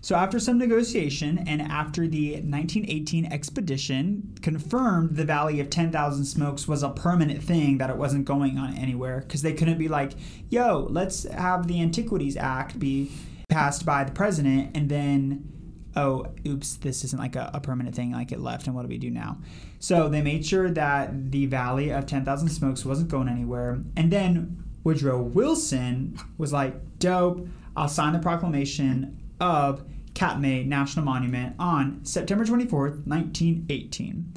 [0.01, 6.67] So after some negotiation and after the 1918 expedition confirmed the Valley of 10,000 Smokes
[6.67, 10.13] was a permanent thing that it wasn't going on anywhere because they couldn't be like,
[10.49, 13.11] "Yo, let's have the Antiquities Act be
[13.49, 15.51] passed by the president and then
[15.95, 18.87] oh, oops, this isn't like a, a permanent thing, like it left, and what do
[18.87, 19.37] we do now?
[19.79, 23.79] So they made sure that the Valley of 10,000 Smokes wasn't going anywhere.
[23.95, 31.55] And then Woodrow Wilson was like, dope, I'll sign the proclamation of Katmai National Monument
[31.59, 34.33] on September 24th, 1918.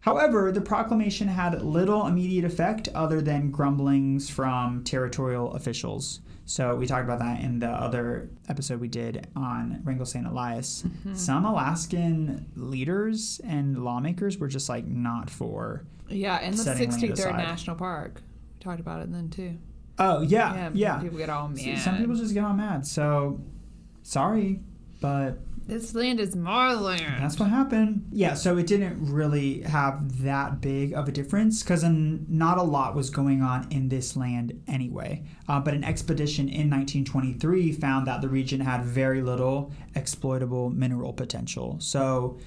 [0.00, 6.20] However, the proclamation had little immediate effect other than grumblings from territorial officials.
[6.50, 10.26] So we talked about that in the other episode we did on Wrangell St.
[10.26, 10.82] Elias.
[10.82, 11.14] Mm-hmm.
[11.14, 15.84] Some Alaskan leaders and lawmakers were just like not for.
[16.08, 17.36] Yeah, and the setting land 63rd aside.
[17.36, 18.20] National Park.
[18.58, 19.58] We talked about it then too.
[20.00, 20.98] Oh yeah, yeah.
[20.98, 21.78] People get all mad.
[21.78, 22.84] Some people just get all mad.
[22.84, 23.40] So
[24.02, 24.58] sorry,
[25.00, 25.38] but
[25.70, 27.22] This land is my land.
[27.22, 28.08] That's what happened.
[28.10, 32.96] Yeah, so it didn't really have that big of a difference because not a lot
[32.96, 35.22] was going on in this land anyway.
[35.48, 41.12] Uh, but an expedition in 1923 found that the region had very little exploitable mineral
[41.12, 41.76] potential.
[41.78, 42.40] So,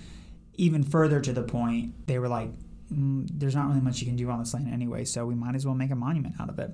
[0.56, 2.50] even further to the point, they were like,
[2.92, 5.56] mm, there's not really much you can do on this land anyway, so we might
[5.56, 6.72] as well make a monument out of it.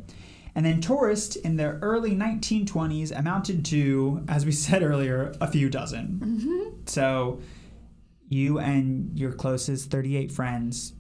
[0.59, 5.69] And then tourists in the early 1920s amounted to, as we said earlier, a few
[5.69, 6.19] dozen.
[6.21, 6.81] Mm-hmm.
[6.85, 7.39] So
[8.27, 10.91] you and your closest 38 friends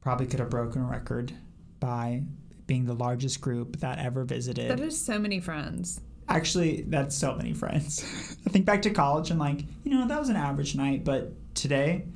[0.00, 1.32] probably could have broken a record
[1.78, 2.24] by
[2.66, 4.68] being the largest group that ever visited.
[4.68, 6.00] That is so many friends.
[6.28, 8.02] Actually, that's so many friends.
[8.44, 11.54] I think back to college and like, you know, that was an average night, but
[11.54, 12.06] today,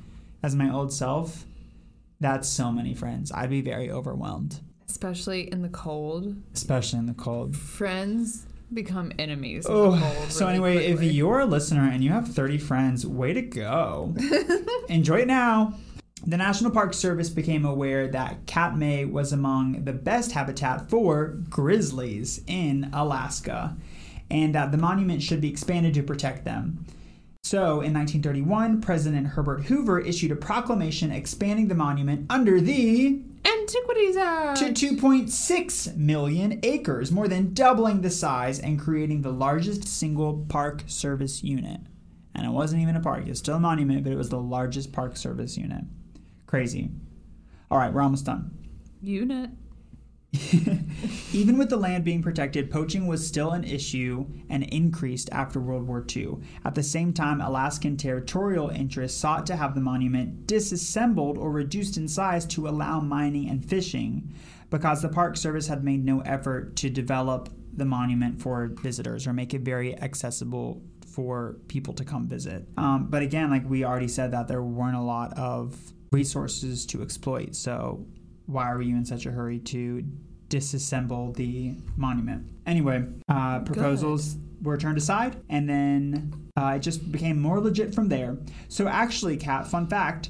[0.43, 1.45] as my old self,
[2.19, 3.31] that's so many friends.
[3.31, 4.59] I'd be very overwhelmed,
[4.99, 6.37] Especially in the cold.
[6.53, 7.53] especially in the cold.
[7.53, 10.31] Friends become enemies in Oh, the cold.
[10.31, 14.15] so really anyway, if you're a listener and you have 30 friends, way to go.
[14.89, 15.73] Enjoy it now.
[16.25, 22.39] The National Park Service became aware that Katmai was among the best habitat for grizzlies
[22.47, 23.75] in Alaska.
[24.31, 26.85] and that the monument should be expanded to protect them.
[27.43, 34.17] So, in 1931, President Herbert Hoover issued a proclamation expanding the monument under the Antiquities
[34.17, 34.57] Act.
[34.59, 40.83] to 2.6 million acres, more than doubling the size and creating the largest single park
[40.87, 41.81] service unit.
[42.33, 44.39] And it wasn't even a park, it was still a monument, but it was the
[44.39, 45.83] largest park service unit.
[46.47, 46.89] Crazy.
[47.71, 48.51] All right, we're almost done.
[49.01, 49.49] Unit.
[51.33, 55.87] Even with the land being protected, poaching was still an issue and increased after World
[55.87, 56.37] War II.
[56.63, 61.97] At the same time, Alaskan territorial interests sought to have the monument disassembled or reduced
[61.97, 64.33] in size to allow mining and fishing
[64.69, 69.33] because the Park Service had made no effort to develop the monument for visitors or
[69.33, 72.67] make it very accessible for people to come visit.
[72.77, 75.77] Um, but again, like we already said, that there weren't a lot of
[76.11, 77.55] resources to exploit.
[77.55, 78.05] So
[78.45, 80.03] why are you in such a hurry to
[80.49, 82.47] disassemble the monument?
[82.65, 88.09] Anyway, uh, proposals were turned aside, and then uh, it just became more legit from
[88.09, 88.37] there.
[88.67, 90.29] So actually, Kat, fun fact.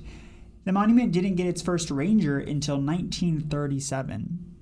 [0.65, 4.55] The monument didn't get its first ranger until 1937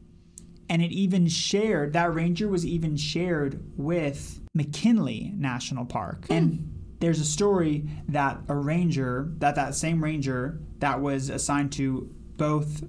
[0.69, 6.25] and it even shared that ranger was even shared with McKinley National Park.
[6.29, 6.67] And
[6.99, 12.83] there's a story that a ranger, that that same ranger that was assigned to both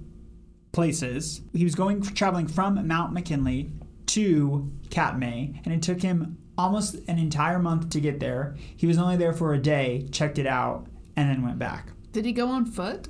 [0.75, 3.71] places, he was going traveling from Mount McKinley
[4.07, 8.55] to Katmai, and it took him almost an entire month to get there.
[8.75, 11.91] He was only there for a day, checked it out, and then went back.
[12.11, 13.07] Did he go on foot?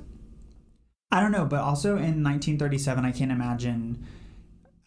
[1.10, 4.06] I don't know, but also in 1937, I can't imagine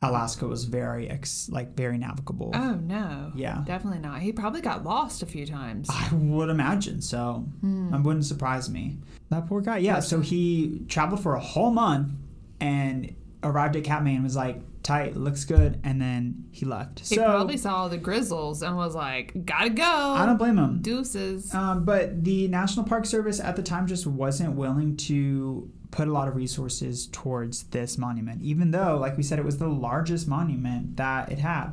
[0.01, 2.51] Alaska was very ex, like very navigable.
[2.53, 3.33] Oh no.
[3.35, 3.61] Yeah.
[3.65, 4.21] Definitely not.
[4.21, 5.89] He probably got lost a few times.
[5.89, 7.45] I would imagine so.
[7.59, 7.93] Hmm.
[7.93, 8.99] It wouldn't surprise me.
[9.29, 9.79] That poor guy.
[9.79, 9.99] Yeah.
[9.99, 12.11] So he traveled for a whole month
[12.59, 16.99] and arrived at Katmai and was like, "Tight, looks good," and then he left.
[16.99, 20.81] He so probably saw the grizzles and was like, "Gotta go." I don't blame him.
[20.81, 21.53] Deuces.
[21.53, 26.11] Um, but the National Park Service at the time just wasn't willing to put a
[26.11, 30.27] lot of resources towards this monument, even though, like we said, it was the largest
[30.27, 31.71] monument that it had.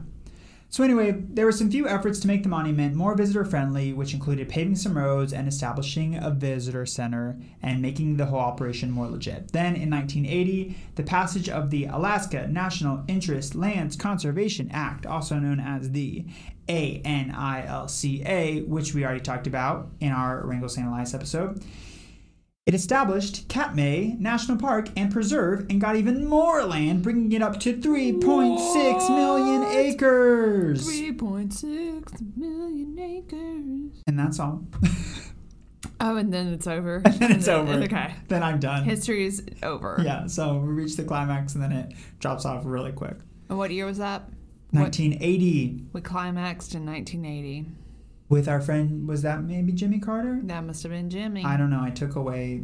[0.69, 4.13] So, anyway, there were some few efforts to make the monument more visitor friendly, which
[4.13, 9.07] included paving some roads and establishing a visitor center and making the whole operation more
[9.07, 9.53] legit.
[9.53, 15.61] Then, in 1980, the passage of the Alaska National Interest Lands Conservation Act, also known
[15.61, 16.27] as the
[16.69, 20.87] ANILCA, which we already talked about in our Wrangell St.
[20.87, 21.63] Elias episode.
[22.67, 27.61] It established Katmai National Park and Preserve and got even more land, bringing it up
[27.61, 30.85] to 3.6 million acres.
[30.85, 34.03] Three point six million acres.
[34.09, 34.65] And that's all.
[35.99, 37.01] Oh, and then it's over.
[37.07, 37.73] and then it's over.
[37.73, 38.13] Okay.
[38.29, 38.85] Then I'm done.
[38.85, 39.99] History is over.
[40.05, 43.17] yeah, so we reach the climax and then it drops off really quick.
[43.49, 44.25] And what year was that?
[44.73, 47.65] What- 1980 We climaxed in 1980.
[48.29, 50.41] With our friend, was that maybe Jimmy Carter?
[50.43, 51.45] That must have been Jimmy.
[51.45, 51.81] I don't know.
[51.81, 52.63] I took away.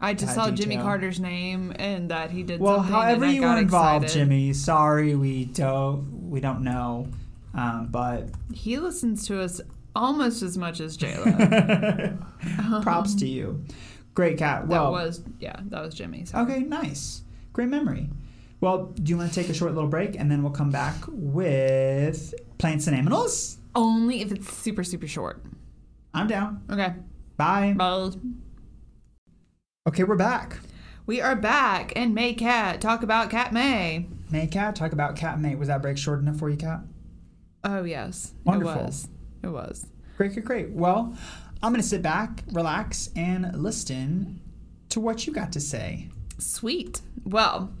[0.00, 0.76] I just that saw Jimmy.
[0.76, 4.20] Carter's name and that he did Well, however you were involved, excited.
[4.24, 4.52] Jimmy.
[4.52, 7.06] Sorry, we don't we don't know,
[7.54, 9.60] um, but He listens to us
[9.94, 12.18] almost as much as J-Lo.
[12.82, 13.64] props to you.
[14.14, 14.62] Great Kat.
[14.62, 16.24] that Well, was, yeah, that was Jimmy.
[16.34, 17.22] Okay, nice,
[17.52, 18.08] great memory.
[18.60, 20.96] Well, do you want to take a short little break and then we'll come back
[21.08, 23.58] with plants and animals?
[23.74, 25.42] Only if it's super, super short.
[26.12, 26.62] I'm down.
[26.70, 26.94] Okay.
[27.36, 27.74] Bye.
[27.76, 28.10] Bye.
[29.88, 30.58] Okay, we're back.
[31.06, 34.06] We are back and May Cat talk about Cat May.
[34.30, 35.54] May Cat, talk about cat May.
[35.54, 36.80] Was that break short enough for you, Kat?
[37.62, 38.80] Oh yes, Wonderful.
[38.80, 39.08] it was.
[39.42, 39.86] It was.
[40.16, 40.70] Great, great, great.
[40.70, 41.14] Well,
[41.62, 44.40] I'm gonna sit back, relax, and listen
[44.90, 46.08] to what you got to say.
[46.38, 47.02] Sweet.
[47.24, 47.72] Well,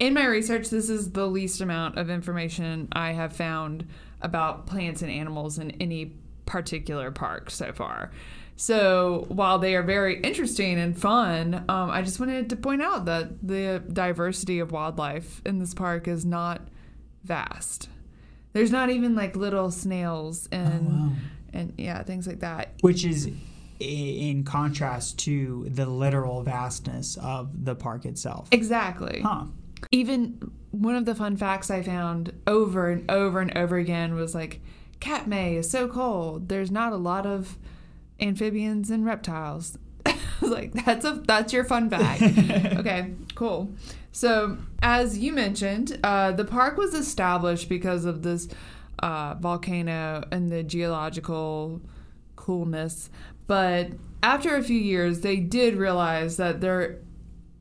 [0.00, 3.86] in my research, this is the least amount of information I have found
[4.24, 8.10] about plants and animals in any particular park so far.
[8.56, 13.04] So while they are very interesting and fun, um, I just wanted to point out
[13.06, 16.62] that the diversity of wildlife in this park is not
[17.24, 17.88] vast.
[18.52, 21.12] There's not even like little snails and wow.
[21.52, 22.74] and yeah, things like that.
[22.80, 23.28] Which is
[23.80, 28.48] in contrast to the literal vastness of the park itself.
[28.52, 29.20] Exactly.
[29.20, 29.46] Huh.
[29.90, 34.34] Even one of the fun facts I found over and over and over again was
[34.34, 34.60] like,
[35.00, 36.48] Katmai is so cold.
[36.48, 37.58] There's not a lot of
[38.20, 39.78] amphibians and reptiles.
[40.06, 42.22] I was like, that's a that's your fun fact.
[42.78, 43.72] okay, cool.
[44.12, 48.48] So as you mentioned, uh, the park was established because of this
[49.00, 51.80] uh, volcano and the geological
[52.36, 53.10] coolness.
[53.46, 53.88] But
[54.22, 57.00] after a few years, they did realize that there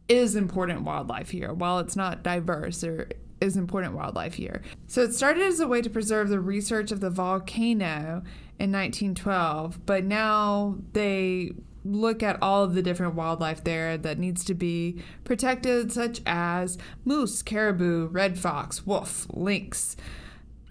[0.08, 1.54] is important wildlife here.
[1.54, 3.08] While it's not diverse, there
[3.42, 4.62] is important wildlife here.
[4.88, 8.24] So it started as a way to preserve the research of the volcano
[8.60, 11.54] in 1912, but now they
[11.86, 16.78] look at all of the different wildlife there that needs to be protected, such as
[17.04, 19.98] moose, caribou, red fox, wolf, lynx,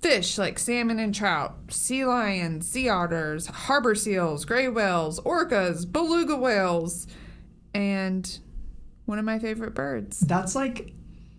[0.00, 6.36] fish like salmon and trout, sea lions, sea otters, harbor seals, gray whales, orcas, beluga
[6.36, 7.06] whales,
[7.74, 8.38] and
[9.06, 10.20] one of my favorite birds.
[10.20, 10.92] That's like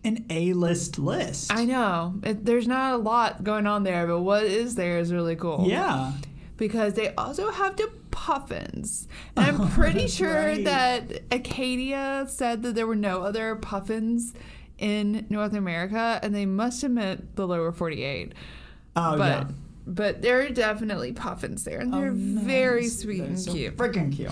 [0.03, 1.51] an A-list list.
[1.53, 2.15] I know.
[2.23, 5.65] It, there's not a lot going on there, but what is there is really cool.
[5.67, 6.11] yeah.
[6.57, 9.07] Because they also have the puffins.
[9.35, 10.63] And I'm pretty sure right.
[10.65, 14.33] that Acadia said that there were no other puffins
[14.77, 18.33] in North America, and they must have meant the lower 48.
[18.95, 19.43] Oh but yeah.
[19.87, 23.51] but there are definitely puffins there, and oh, they're Oh, very sweet They're and so
[23.51, 23.75] cute.
[23.77, 24.31] Freaking cute.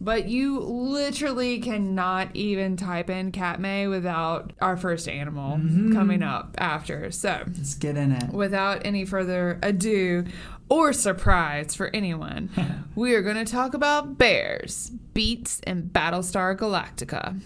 [0.00, 5.92] But you literally cannot even type in Katmai without our first animal Mm-hmm.
[5.92, 7.10] coming up after.
[7.10, 8.32] So, Let's get in it.
[8.32, 10.24] without any further ado
[10.68, 12.50] or surprise for anyone,
[12.94, 17.40] we are going to talk about bears, beats, and Battlestar Galactica.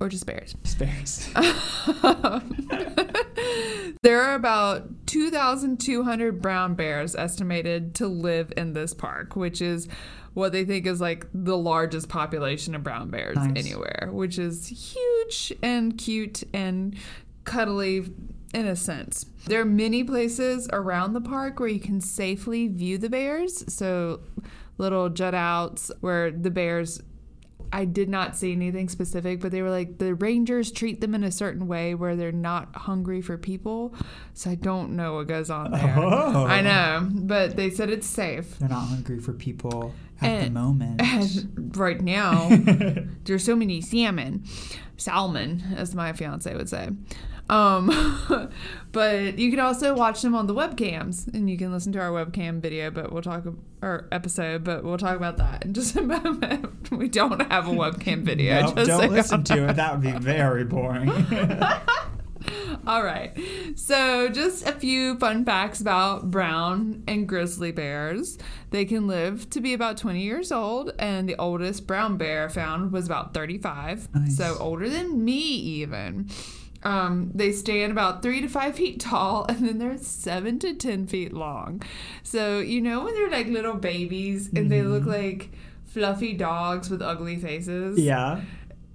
[0.00, 0.56] Or just bears.
[0.64, 1.28] Spares.
[4.02, 9.86] There are about 2,200 brown bears estimated to live in this park, which is
[10.34, 13.52] what they think is like the largest population of brown bears Nice.
[13.56, 16.96] anywhere, which is huge and cute and
[17.44, 18.12] cuddly
[18.52, 19.24] in a sense.
[19.46, 23.72] There are many places around the park where you can safely view the bears.
[23.72, 24.20] So,
[24.78, 27.00] little jut outs where the bears
[27.72, 31.24] I did not see anything specific, but they were like the rangers treat them in
[31.24, 33.94] a certain way where they're not hungry for people.
[34.34, 35.94] So I don't know what goes on there.
[35.98, 36.44] Oh.
[36.46, 38.58] I know, but they said it's safe.
[38.58, 41.00] They're not hungry for people at the moment.
[41.76, 42.50] Right now,
[43.24, 44.44] there's so many salmon,
[44.98, 46.90] salmon, as my fiance would say.
[47.52, 48.48] Um,
[48.92, 52.10] but you can also watch them on the webcams, and you can listen to our
[52.10, 52.90] webcam video.
[52.90, 53.44] But we'll talk
[53.82, 56.90] or episode, but we'll talk about that in just a moment.
[56.90, 58.62] We don't have a webcam video.
[58.62, 59.76] Nope, just don't listen to it.
[59.76, 61.10] That would be very boring.
[62.86, 63.38] All right.
[63.76, 68.38] So, just a few fun facts about brown and grizzly bears.
[68.70, 72.90] They can live to be about 20 years old, and the oldest brown bear found
[72.90, 74.08] was about 35.
[74.14, 74.36] Nice.
[74.36, 76.28] So, older than me, even.
[76.84, 81.06] Um, they stand about three to five feet tall, and then they're seven to 10
[81.06, 81.82] feet long.
[82.22, 85.50] So, you know, when they're like little babies and they look like
[85.86, 87.98] fluffy dogs with ugly faces?
[88.00, 88.40] yeah.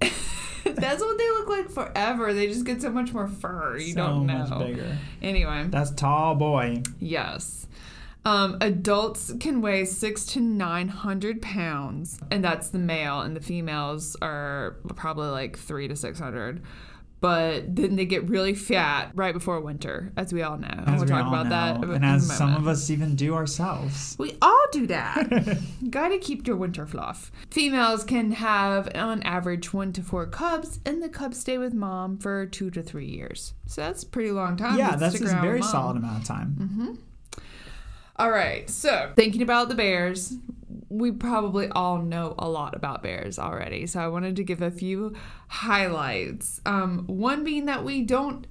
[0.64, 2.34] That's what they look like forever.
[2.34, 3.78] They just get so much more fur.
[3.78, 4.46] You so don't know.
[4.46, 4.98] much bigger.
[5.22, 6.82] Anyway, That's tall boy.
[7.00, 7.66] yes.
[8.24, 13.40] Um, adults can weigh six to nine hundred pounds, and that's the male, and the
[13.40, 16.60] females are probably like three to six hundred.
[17.20, 20.68] But then they get really fat right before winter, as we all know.
[20.68, 21.80] And As we'll we talk about that.
[21.80, 24.14] know, in and as some of us even do ourselves.
[24.20, 25.58] We all do that.
[25.90, 27.32] Gotta keep your winter fluff.
[27.50, 32.18] Females can have, on average, one to four cubs, and the cubs stay with mom
[32.18, 33.52] for two to three years.
[33.66, 34.78] So that's a pretty long time.
[34.78, 36.56] yeah, that's a very solid amount of time.
[36.60, 36.94] Mm-hmm.
[38.16, 40.34] All right, so thinking about the bears,
[40.88, 43.86] we probably all know a lot about bears already.
[43.86, 45.14] So I wanted to give a few
[45.48, 46.60] highlights.
[46.64, 48.46] Um, one being that we don't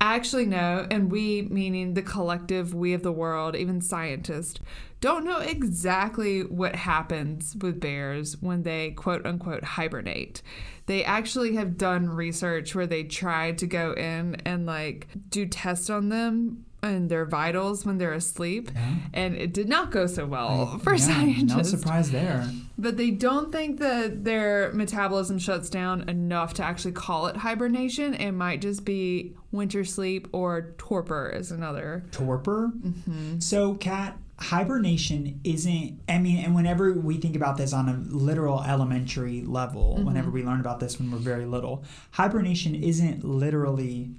[0.00, 4.60] actually know, and we meaning the collective we of the world, even scientists,
[5.00, 10.42] don't know exactly what happens with bears when they quote unquote hibernate.
[10.86, 15.90] They actually have done research where they tried to go in and like do tests
[15.90, 18.94] on them and their vitals when they're asleep, Yeah.
[19.12, 21.56] and it did not go so well for Yeah, scientists.
[21.56, 22.48] No surprise there.
[22.78, 28.14] But they don't think that their metabolism shuts down enough to actually call it hibernation.
[28.14, 32.04] It might just be winter sleep or torpor is another.
[32.12, 32.70] Torpor.
[32.78, 33.40] Mm-hmm.
[33.40, 35.98] So, Kat hibernation isn't.
[36.08, 40.06] I mean, and whenever we think about this on a literal elementary level, Mm-hmm.
[40.06, 44.12] whenever we learn about this when we're very little, hibernation isn't literally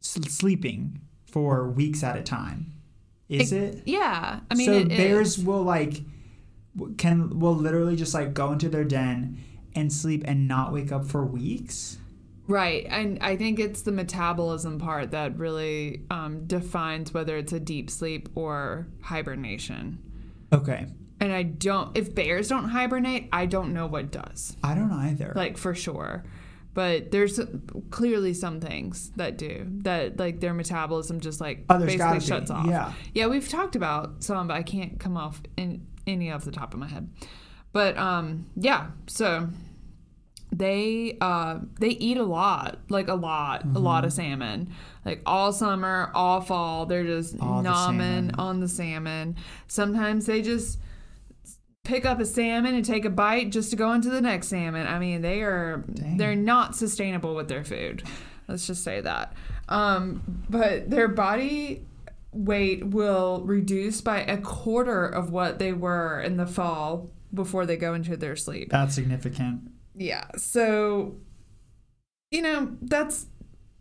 [0.00, 1.00] sleeping
[1.32, 2.72] for weeks at a time.
[3.28, 3.82] Is it?
[3.86, 5.44] Yeah, I mean, so it bears is.
[5.44, 6.02] will like
[6.98, 9.38] can will literally just like go into their den
[9.74, 11.98] and sleep and not wake up for weeks.
[12.46, 17.60] Right, and I think it's the metabolism part that really um, defines whether it's a
[17.60, 19.98] deep sleep or hibernation.
[20.52, 20.86] Okay,
[21.20, 24.56] And I don't, if bears don't hibernate, I don't know what does.
[24.62, 25.32] I don't either.
[25.34, 26.24] like for sure
[26.74, 27.38] but there's
[27.90, 32.26] clearly some things that do that like their metabolism just like Oh, basically gotta be.
[32.26, 32.92] shuts off Yeah.
[33.14, 36.72] yeah we've talked about some but i can't come off in any off the top
[36.74, 37.10] of my head
[37.72, 39.48] but um yeah so
[40.54, 44.70] they uh they eat a lot like a lot a lot of salmon
[45.04, 48.30] like all summer all fall they're just All nomming salmon.
[48.36, 50.78] on the salmon sometimes they just
[51.84, 54.86] pick up a salmon and take a bite just to go into the next salmon.
[54.86, 56.16] I mean they are Dang.
[56.16, 58.02] they're not sustainable with their food.
[58.48, 59.32] Let's just say that.
[59.68, 61.84] Um but their body
[62.32, 67.76] weight will reduce by a quarter of what they were in the fall before they
[67.76, 68.70] go into their sleep.
[68.70, 69.70] That's significant.
[69.96, 71.16] yeah so
[72.30, 73.26] you know that's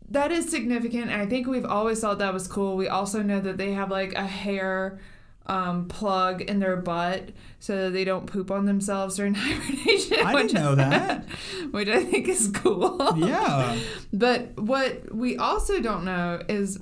[0.10, 1.10] that is significant.
[1.10, 2.76] I think we've always thought that was cool.
[2.76, 5.00] We also know that they have like a hair
[5.48, 7.30] um, plug in their butt
[7.60, 11.26] so that they don't poop on themselves during hibernation I didn't know that.
[11.72, 13.78] which i think is cool Yeah.
[14.14, 16.80] but what we also don't know is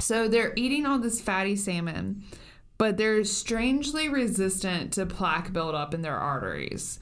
[0.00, 2.22] so they're eating all this fatty salmon,
[2.78, 6.98] but they're strangely resistant to plaque buildup in their arteries.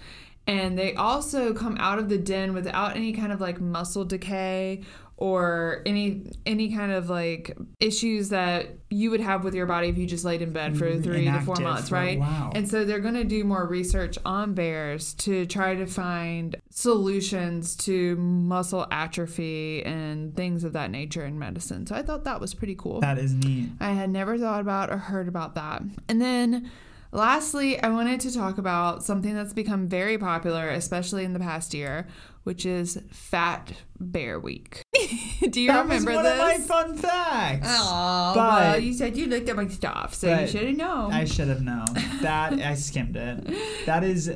[0.49, 4.83] And they also come out of the den without any kind of like muscle decay
[5.21, 9.99] or any any kind of like issues that you would have with your body if
[9.99, 11.65] you just laid in bed for Mm, three to four inactive.
[11.65, 12.19] months, Oh, right?
[12.21, 12.53] wow.
[12.55, 17.77] And so they're going to do more research on bears to try to find solutions
[17.77, 21.87] to muscle atrophy and things of that nature in medicine.
[21.87, 23.01] So I thought that was pretty cool.
[23.01, 23.71] That is neat.
[23.81, 25.83] I had never thought about or heard about that.
[26.09, 26.71] And then
[27.13, 31.75] lastly, I wanted to talk about something that's become very popular, especially in the past
[31.75, 32.07] year,
[32.49, 34.81] which is Fat Bear Week.
[35.51, 36.33] Do you that remember was one this?
[36.33, 37.67] of my fun facts.
[37.71, 41.13] Oh, But- well, you said you looked at my stuff, so you should have known.
[41.13, 41.85] I should have known.
[42.23, 43.55] That I skimmed it.
[43.85, 44.33] That is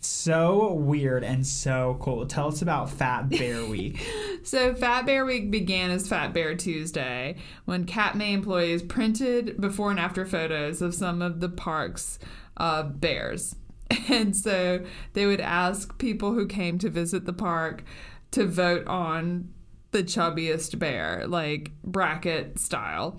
[0.00, 2.24] so weird and so cool.
[2.26, 4.00] Tell us about Fat Bear Week.
[4.46, 7.34] So, Fat Bear Week began as Fat Bear Tuesday
[7.64, 12.20] when Katmai employees printed before and after photos of some of the park's
[12.56, 13.56] uh, bears.
[14.08, 14.84] And so
[15.14, 17.84] they would ask people who came to visit the park
[18.32, 19.52] to vote on
[19.90, 23.18] the chubbiest bear, like bracket style.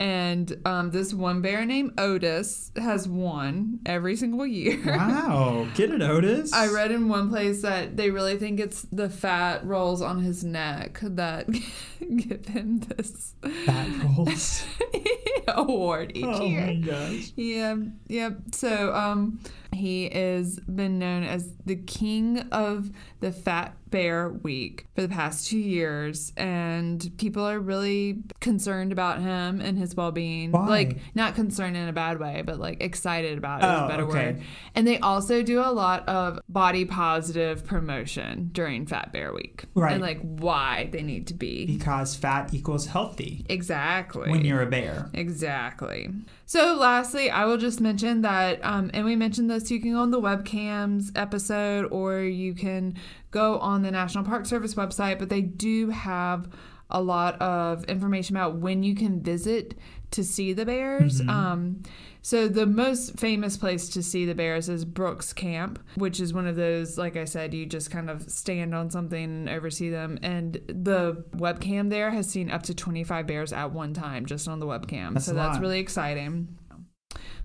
[0.00, 4.82] And um, this one bear named Otis has won every single year.
[4.84, 5.68] Wow.
[5.74, 6.52] Get it, Otis?
[6.52, 10.42] I read in one place that they really think it's the fat rolls on his
[10.42, 11.46] neck that
[12.16, 13.34] give him this
[13.64, 14.64] Fat rolls.
[15.48, 16.62] award each oh year.
[16.62, 17.32] Oh my gosh.
[17.36, 17.76] Yeah,
[18.08, 18.38] yep.
[18.52, 19.40] So, um,
[19.72, 22.90] he is been known as the king of
[23.20, 29.20] the Fat Bear Week for the past two years, and people are really concerned about
[29.20, 30.50] him and his well-being.
[30.50, 34.02] Like, not concerned in a bad way, but like excited about it Oh, a better
[34.02, 34.32] okay.
[34.32, 34.42] word.
[34.74, 39.92] And they also do a lot of body positive promotion during Fat Bear Week, Right.
[39.92, 44.66] And like why they need to be Because fat equals healthy exactly when you're a
[44.66, 45.08] bear.
[45.14, 46.10] Exactly.
[46.46, 50.00] So, lastly, I will just mention that, um, and we mentioned this, you can go
[50.00, 52.96] on the webcams episode or you can
[53.30, 56.48] go on the National Park Service website, but they do have
[56.90, 59.74] a lot of information about when you can visit
[60.14, 61.20] to see the bears.
[61.28, 61.82] Um,
[62.22, 66.46] so, the most famous place to see the bears is Brooks Camp, which is one
[66.46, 70.18] of those, like I said, you just kind of stand on something and oversee them.
[70.22, 74.58] And the webcam there has seen up to 25 bears at one time just on
[74.58, 75.12] the webcam.
[75.12, 75.60] That's so that's lot.
[75.60, 76.56] really exciting.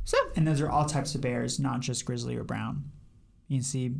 [0.05, 2.85] So And those are all types of bears, not just grizzly or brown.
[3.47, 3.91] You can see.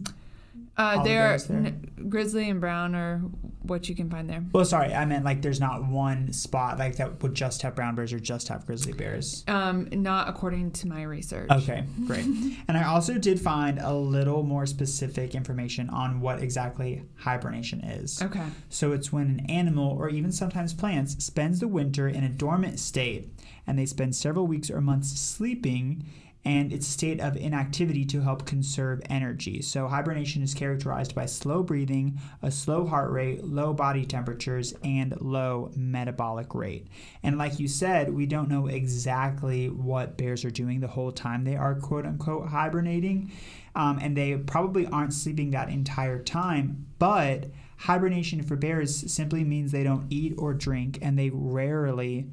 [0.78, 1.38] Uh, there?
[1.50, 3.22] n- grizzly and brown are
[3.62, 4.44] what you can find there.
[4.52, 7.96] Well, sorry, I meant like there's not one spot like that would just have brown
[7.96, 9.44] bears or just have grizzly bears.
[9.48, 11.50] Um, not according to my research.
[11.52, 12.26] Okay, great.
[12.68, 18.22] and I also did find a little more specific information on what exactly hibernation is.
[18.22, 18.46] Okay.
[18.70, 22.80] So it's when an animal or even sometimes plants spends the winter in a dormant
[22.80, 23.30] state
[23.68, 26.06] and they spend several weeks or months sleeping
[26.46, 29.62] and it's a state of inactivity to help conserve energy.
[29.62, 35.20] So hibernation is characterized by slow breathing, a slow heart rate, low body temperatures and
[35.20, 36.88] low metabolic rate.
[37.24, 41.44] And like you said, we don't know exactly what bears are doing the whole time
[41.44, 43.32] they are quote unquote hibernating.
[43.76, 47.46] Um, and they probably aren't sleeping that entire time, but
[47.78, 52.30] hibernation for bears simply means they don't eat or drink and they rarely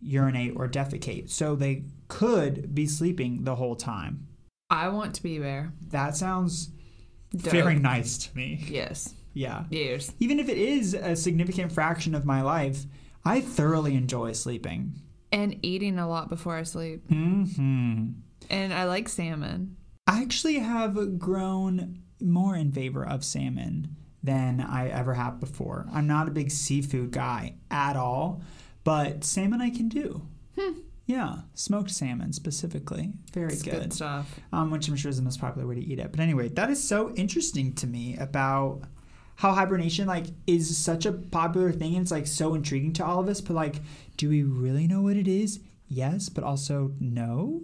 [0.00, 1.30] urinate or defecate.
[1.30, 1.84] So they
[2.14, 4.28] could be sleeping the whole time.
[4.70, 5.72] I want to be there.
[5.88, 6.70] That sounds
[7.32, 7.50] Dope.
[7.52, 8.64] very nice to me.
[8.68, 9.14] Yes.
[9.32, 9.64] Yeah.
[9.68, 10.12] Years.
[10.20, 12.84] Even if it is a significant fraction of my life,
[13.24, 14.94] I thoroughly enjoy sleeping.
[15.32, 17.02] And eating a lot before I sleep.
[17.08, 18.10] hmm
[18.48, 19.76] And I like salmon.
[20.06, 25.88] I actually have grown more in favor of salmon than I ever have before.
[25.92, 28.40] I'm not a big seafood guy at all,
[28.84, 30.28] but salmon I can do.
[31.06, 33.12] Yeah, smoked salmon specifically.
[33.32, 33.74] Very It's good.
[33.74, 34.40] good stuff.
[34.52, 36.10] um, which I'm sure is the most popular way to eat it.
[36.10, 38.80] But anyway, that is so interesting to me about
[39.36, 43.20] how hibernation like is such a popular thing and it's like so intriguing to all
[43.20, 43.40] of us.
[43.42, 43.76] But like,
[44.16, 45.60] do we really know what it is?
[45.88, 47.62] Yes, but also no.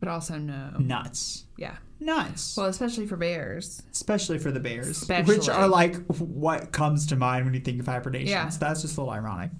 [0.00, 0.70] But also no.
[0.78, 1.44] Nuts.
[1.58, 1.76] Yeah.
[2.00, 2.56] Nuts.
[2.56, 3.82] Well, especially for bears.
[3.92, 7.86] Especially for the bears, which are like what comes to mind when you think of
[7.86, 8.28] hibernation.
[8.28, 8.48] Yeah.
[8.48, 9.50] So that's just a little ironic.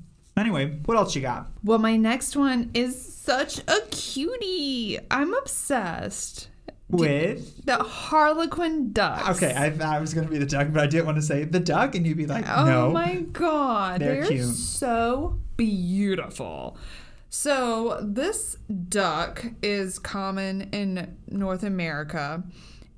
[0.41, 1.49] Anyway, what else you got?
[1.63, 4.99] Well, my next one is such a cutie.
[5.11, 6.49] I'm obsessed.
[6.89, 9.29] With The Harlequin duck.
[9.37, 11.45] okay, I thought I was gonna be the duck, but I didn't want to say
[11.45, 12.91] the duck, and you'd be like, Oh no.
[12.91, 14.55] my god, They're they're, cute.
[14.57, 16.77] so beautiful.
[17.29, 18.57] So this
[18.89, 22.43] duck is common in North America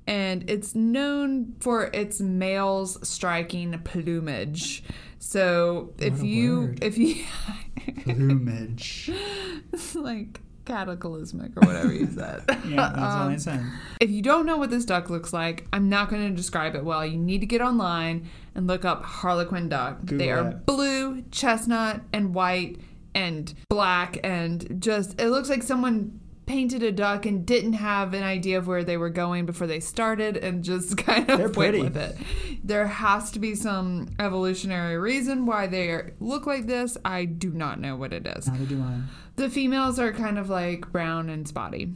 [0.07, 4.83] and it's known for its male's striking plumage.
[5.25, 6.83] So if What a you word.
[6.83, 7.23] if you
[8.03, 9.09] Plumage.
[9.95, 12.43] like cataclysmic or whatever you said.
[12.67, 13.61] Yeah, that's what I Um, said.
[13.99, 16.83] if you don't know what this duck looks like, I'm not going to describe it
[16.83, 17.05] well.
[17.05, 19.99] You need to get online and look up Harlequin duck.
[20.01, 22.77] Google they are blue, chestnut, and white,
[23.15, 28.23] and black, and just it looks like someone painted a duck and didn't have an
[28.23, 31.53] idea of where they were going before they started and just kind of They're went
[31.53, 31.81] pretty.
[31.81, 32.17] with it.
[32.63, 36.97] There has to be some evolutionary reason why they are, look like this.
[37.05, 38.47] I do not know what it is.
[38.47, 39.01] Neither do I.
[39.35, 41.93] The females are kind of like brown and spotty.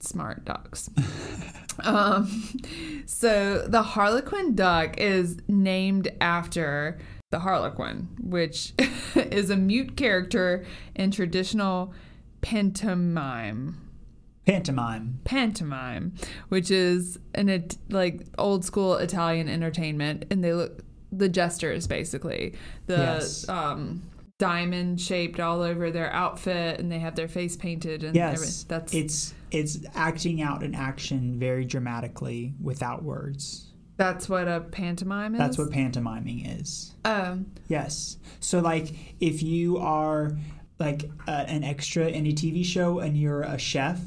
[0.00, 0.90] Smart ducks.
[1.84, 2.48] um,
[3.06, 6.98] so the Harlequin duck is named after
[7.30, 8.74] the Harlequin, which
[9.14, 10.64] is a mute character
[10.94, 11.94] in traditional
[12.42, 13.78] pantomime.
[14.46, 15.20] Pantomime.
[15.24, 16.14] Pantomime,
[16.48, 20.82] which is an like old school Italian entertainment, and they look
[21.12, 22.54] the jesters basically
[22.86, 23.48] the Yes.
[23.48, 24.02] um,
[24.38, 28.64] diamond shaped all over their outfit, and they have their face painted and Yes, everything.
[28.68, 33.68] That's It's it's acting out an action very dramatically without words.
[33.98, 35.38] that's what a pantomime is.
[35.38, 36.94] That's what pantomiming is.
[37.04, 38.16] Um, Yes.
[38.40, 40.32] So like if you are
[40.78, 44.00] like uh, an extra in a TV show and you're a chef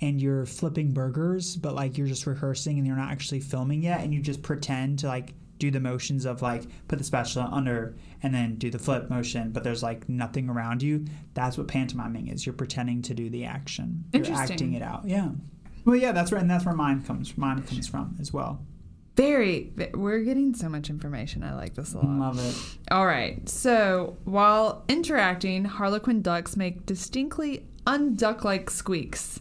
[0.00, 4.00] and you're flipping burgers but like you're just rehearsing and you're not actually filming yet
[4.00, 7.96] and you just pretend to like do the motions of like put the spatula under
[8.22, 11.04] and then do the flip motion but there's like nothing around you
[11.34, 12.44] that's what pantomiming is.
[12.44, 14.04] You're pretending to do the action.
[14.12, 15.06] You're acting it out.
[15.06, 15.30] Yeah.
[15.84, 18.60] Well yeah that's where and that's where mine comes mine comes from as well
[19.16, 19.72] very.
[19.94, 21.42] We're getting so much information.
[21.42, 22.06] I like this a lot.
[22.06, 22.54] love it
[22.90, 23.48] All right.
[23.48, 29.40] So while interacting, Harlequin ducks make distinctly unduck like squeaks,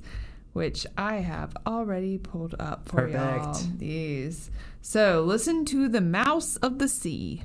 [0.53, 3.53] which I have already pulled up for y'all.
[3.53, 3.79] Perfect.
[3.79, 4.49] These.
[4.81, 7.43] So listen to the mouse of the sea.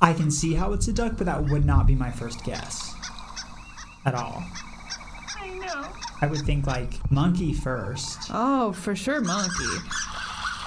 [0.00, 2.94] I can see how it's a duck, but that would not be my first guess
[4.06, 4.44] at all.
[5.36, 6.07] I know.
[6.20, 9.76] I would think like monkey first, Oh, for sure, monkey.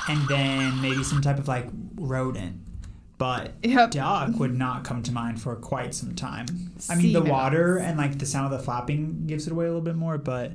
[0.09, 2.57] and then maybe some type of like rodent.
[3.17, 3.91] But Yep.
[3.91, 6.45] duck would not come to mind for quite some time.
[6.89, 7.29] I mean, Sea the mouse.
[7.29, 10.17] water and like the sound of the flapping gives it away a little bit more,
[10.17, 10.53] but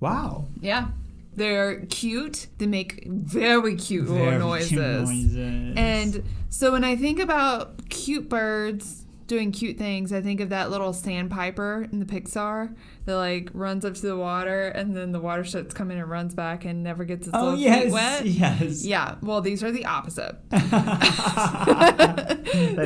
[0.00, 0.46] wow.
[0.60, 0.88] Yeah.
[1.34, 2.46] They're cute.
[2.56, 4.68] They make very cute Very little noises.
[4.70, 5.74] cute noises.
[5.76, 10.70] And so when I think about cute birds doing cute things, I think of that
[10.70, 12.74] little sandpiper in the Pixar
[13.04, 16.34] that like runs up to the water and then the water starts coming and runs
[16.34, 18.26] back and never gets its oh little yes, feet wet.
[18.26, 18.84] yes.
[18.84, 20.36] Yeah, well, these are the opposite.
[20.50, 20.58] they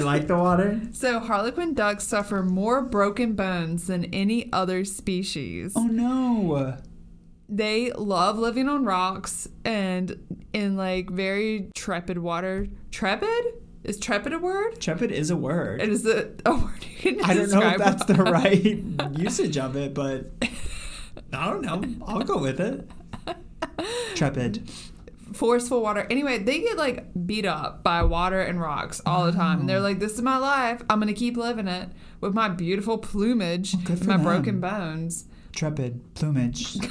[0.03, 0.80] like the water.
[0.93, 5.74] So, harlequin ducks suffer more broken bones than any other species.
[5.76, 6.76] Oh no.
[7.49, 12.68] They love living on rocks and in like very trepid water.
[12.91, 13.59] Trepid?
[13.83, 14.78] Is trepid a word?
[14.78, 15.81] Trepid is a word.
[15.81, 18.83] It is a, a word you can I don't know if that's the right
[19.18, 20.31] usage of it, but
[21.33, 21.83] I don't know.
[22.07, 22.89] I'll go with it.
[24.14, 24.68] Trepid.
[25.33, 26.07] forceful water.
[26.11, 29.61] Anyway, they get like beat up by water and rocks all the time.
[29.61, 29.83] And they're oh.
[29.83, 30.83] like, "This is my life.
[30.91, 31.89] I'm gonna keep living it
[32.20, 34.22] with my beautiful plumage oh, for my them.
[34.22, 36.01] broken bones." Trepid.
[36.14, 36.76] Plumage.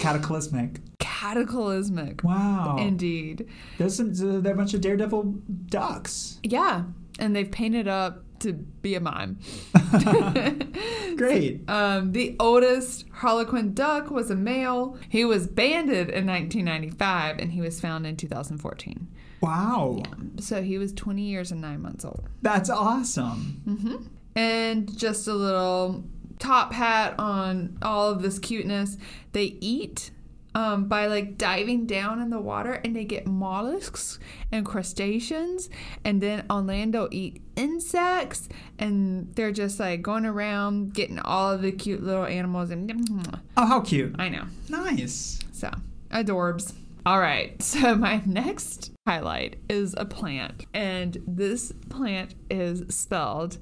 [0.00, 0.80] Cataclysmic.
[1.20, 2.24] Cataclysmic.
[2.24, 2.76] Wow.
[2.78, 3.46] Indeed.
[3.78, 4.14] There's some.
[4.14, 5.22] There are a bunch of daredevil
[5.66, 6.38] ducks.
[6.42, 6.84] Yeah,
[7.18, 9.38] and they've painted up to be a mime.
[11.16, 11.60] Great.
[11.68, 14.96] Um, the oldest Harlequin duck was a male.
[15.08, 19.08] He was banded in 1995, and he was found in 2014.
[19.40, 20.02] Wow.
[20.38, 22.28] So he was 20 years and nine months old.
[22.42, 24.10] That's awesome.
[24.34, 26.04] And just a little
[26.38, 28.96] top hat on all of this cuteness.
[29.32, 30.10] They eat
[30.54, 34.18] um, by like diving down in the water and they get mollusks
[34.50, 35.70] and crustaceans
[36.04, 38.48] and then on land they'll eat insects
[38.78, 42.90] and they're just like going around getting all of the cute little animals and
[43.56, 44.14] Oh, how cute.
[44.18, 44.44] I know.
[44.68, 45.38] Nice.
[45.52, 45.70] So,
[46.10, 46.72] adorbs.
[47.06, 47.60] All right.
[47.62, 50.66] So, my next highlight is a plant.
[50.74, 53.58] And this plant is spelled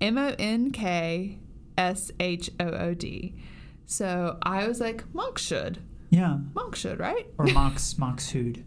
[0.00, 1.38] M O N K
[1.76, 3.34] S H O O D.
[3.86, 5.78] So, I was like, monkshood.
[6.10, 6.38] Yeah.
[6.54, 7.26] Monkshood, right?
[7.38, 8.64] Or monk's Mox Hood.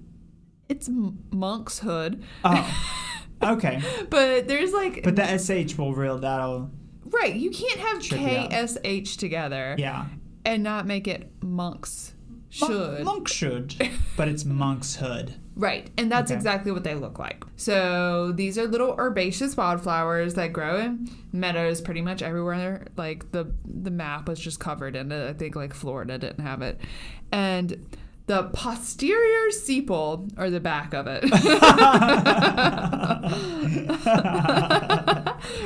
[0.70, 2.24] It's m- monkshood.
[2.44, 2.98] Oh.
[3.44, 3.82] Okay.
[4.12, 6.70] But there's like, But the SH will real that'll
[7.06, 8.48] right, you can't have K.
[8.52, 10.06] S H together yeah.
[10.46, 12.14] and not make it monks.
[12.50, 13.04] Should.
[13.04, 13.76] Monk should.
[14.18, 15.36] But it's Monk's Hood.
[15.62, 16.38] Right, and that's Okay.
[16.38, 17.44] exactly what they look like.
[17.56, 22.88] So these are little herbaceous wildflowers that grow in meadows pretty much everywhere.
[22.98, 25.30] Like the the map was just covered in it.
[25.30, 26.82] I think like Florida didn't have it,
[27.32, 27.86] and
[28.26, 31.24] the posterior sepal or the back of it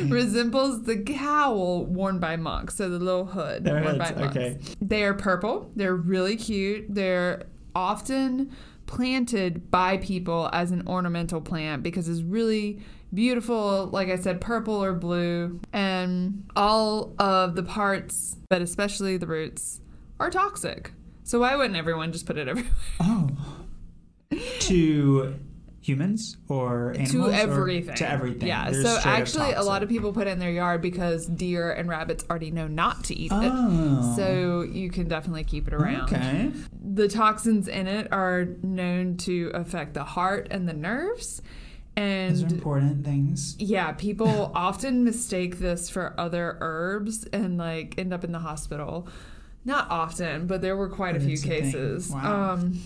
[0.09, 2.75] resembles the cowl worn by monks.
[2.75, 4.37] So the little hood Their worn hoods, by monks.
[4.37, 4.57] okay.
[4.81, 5.71] They are purple.
[5.75, 6.85] They're really cute.
[6.89, 7.43] They're
[7.75, 8.51] often
[8.85, 12.79] planted by people as an ornamental plant because it's really
[13.13, 15.59] beautiful, like I said, purple or blue.
[15.73, 19.81] And all of the parts, but especially the roots,
[20.19, 20.91] are toxic.
[21.23, 22.71] So why wouldn't everyone just put it everywhere?
[22.99, 23.29] Oh.
[24.59, 25.35] to
[25.85, 27.11] humans or animals?
[27.11, 27.95] to everything.
[27.95, 28.47] to everything.
[28.47, 28.71] Yeah.
[28.71, 31.87] They're so actually, a lot of people put it in their yard because deer and
[31.87, 33.51] rabbits already know not to eat it.
[33.53, 34.13] Oh.
[34.15, 36.11] So you can definitely keep it around.
[36.11, 36.51] Okay.
[36.83, 41.41] The toxins in it are known to affect the heart and the nerves.
[41.95, 42.03] Those
[42.41, 43.55] are And important things.
[43.59, 49.07] yeah, people often mistake this for other herbs and like end up in the hospital.
[49.63, 52.09] Not often, but there were quite But a few a cases.
[52.09, 52.53] Wow.
[52.53, 52.81] Um,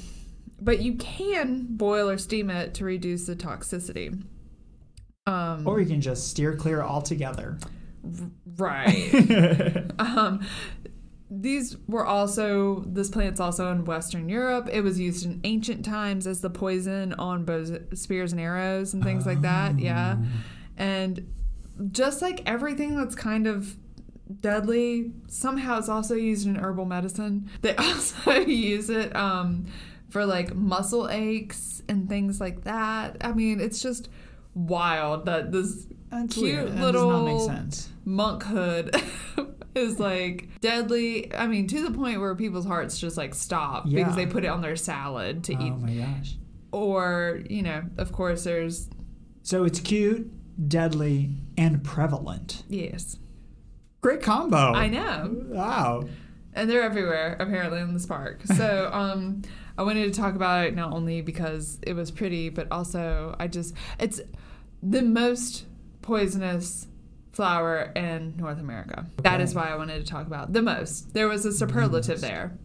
[0.62, 4.24] but you can boil or steam it to reduce the toxicity.
[5.28, 7.58] Um, Or you can just steer clear altogether.
[8.58, 9.92] right.
[10.00, 10.46] um,
[11.32, 14.68] these were also this plant's also in Western Europe.
[14.72, 19.04] It was used in ancient times as the poison on bows, spears and arrows and
[19.04, 19.80] things like that.
[19.80, 20.18] Yeah,
[20.78, 21.32] and
[21.92, 23.76] just like everything that's kind of
[24.42, 27.50] deadly, somehow it's also used in herbal medicine.
[27.62, 29.68] They also use it um,
[30.10, 33.18] for like muscle aches and things like that.
[33.22, 34.10] I mean, it's just
[34.56, 36.68] wild that this That's Cute weird.
[36.78, 37.50] That does not make little-
[38.06, 39.04] monkhood
[39.76, 41.34] is like deadly.
[41.36, 44.00] I mean, to the point where people's hearts just like stop Yeah.
[44.00, 45.72] because they put it on their salad to Oh eat.
[45.74, 46.36] Oh my gosh.
[46.72, 48.90] Or, you know, of course, there's,
[49.44, 50.32] So it's cute,
[50.70, 52.64] deadly, and prevalent.
[52.70, 53.18] yes,
[54.02, 54.56] Great combo.
[54.74, 55.30] I know.
[55.50, 56.06] Wow.
[56.60, 58.42] And they're everywhere, apparently, in this park.
[58.56, 59.44] So, um,
[59.78, 63.48] I wanted to talk about it not only because it was pretty, but also I
[63.48, 64.20] just, it's
[64.84, 65.66] the most
[66.02, 66.88] poisonous
[67.32, 69.06] flower in North America.
[69.24, 71.14] That is why I wanted to talk about the most.
[71.14, 72.58] There was a superlative there.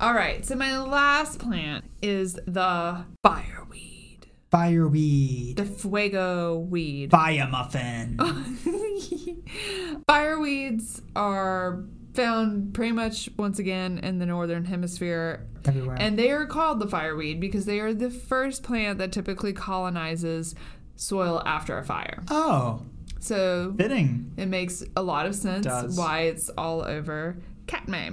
[0.00, 5.56] All right, so my last plant is the fireweed, Fireweed.
[5.56, 7.10] the fuego weed.
[7.10, 8.18] Fire muffin.
[10.08, 11.84] Fireweeds are
[12.20, 15.96] found pretty much once again in the northern hemisphere Everywhere.
[15.98, 20.54] and they are called the fireweed because they are the first plant that typically colonizes
[20.96, 22.22] soil after a fire.
[22.30, 22.82] oh,
[23.20, 24.32] So fitting.
[24.36, 25.96] it makes a lot of sense Does.
[25.96, 28.10] why it's all over Katmai.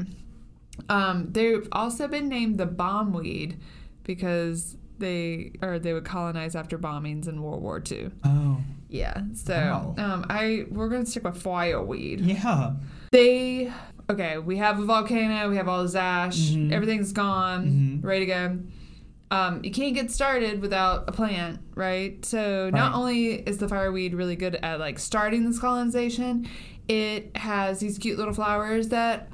[0.90, 3.60] Um, they've also been named the bombweed
[4.04, 8.10] because they or they would colonize after bombings in World War II.
[8.24, 8.58] Oh,
[8.90, 9.22] Yeah.
[9.34, 9.96] So Wow.
[9.98, 12.22] um, I we're gonna stick with fireweed.
[12.22, 12.74] yeah.
[13.12, 13.72] They
[14.10, 14.38] okay.
[14.38, 15.50] We have a volcano.
[15.50, 16.52] We have all this ash.
[16.52, 16.72] Mhm.
[16.72, 18.00] Everything's gone.
[18.02, 18.04] Mhm.
[18.06, 18.60] Ready to go.
[19.30, 22.24] Um, you can't get started without a plant, right?
[22.24, 22.98] So not Right.
[22.98, 26.48] only is the fireweed really good at like starting this colonization,
[26.88, 29.30] it has these cute little flowers that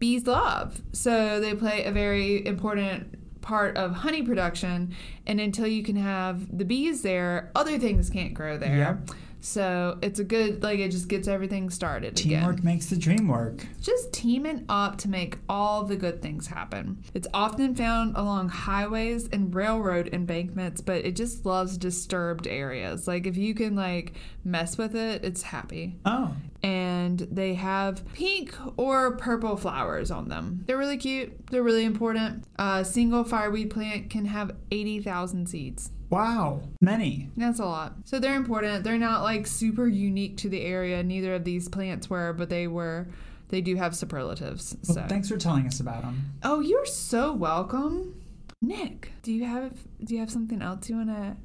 [0.00, 0.82] bees love.
[0.92, 4.92] So they play a very important part of honey production.
[5.26, 8.76] And until you can have the bees there, other things can't grow there.
[8.76, 9.10] Yep.
[9.40, 12.64] So it's a good like it just gets everything started Teamwork again.
[12.64, 13.66] makes the dream work.
[13.80, 17.02] Just teaming up to make all the good things happen.
[17.14, 23.06] It's often found along highways and railroad embankments, but it just loves disturbed areas.
[23.06, 24.14] Like if you can like
[24.44, 25.98] mess with it, it's happy.
[26.04, 30.64] Oh, And they have pink or purple flowers on them.
[30.66, 31.46] They're really cute.
[31.50, 32.44] They're really important.
[32.58, 35.90] A single fireweed plant can have 80,000 seeds.
[36.10, 36.60] Wow.
[36.80, 37.30] Many.
[37.36, 37.94] That's a lot.
[38.04, 38.84] So they're important.
[38.84, 41.02] They're not like super unique to the area.
[41.02, 43.06] Neither of these plants were, but they were
[43.48, 44.76] they do have superlatives.
[44.86, 46.32] Well, So thanks for telling us about them.
[46.42, 48.20] Oh, you're so welcome.
[48.60, 49.72] Nick, do you have
[50.04, 51.36] do you have something else you want to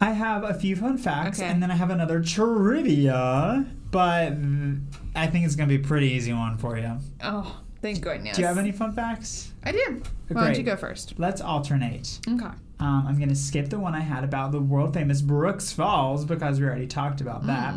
[0.00, 1.48] I have a few fun facts, Okay.
[1.48, 4.32] and then I have another trivia, but
[5.14, 6.98] I think it's going to be a pretty easy one for you.
[7.22, 8.36] Oh, thank goodness.
[8.36, 9.54] Do you have any fun facts?
[9.64, 10.02] I do.
[10.28, 11.14] Why don't you go first?
[11.18, 12.20] Let's alternate.
[12.28, 12.50] Okay.
[12.78, 16.24] Um, I'm going to skip the one I had about the world famous Brooks Falls
[16.24, 17.74] because we already talked about that.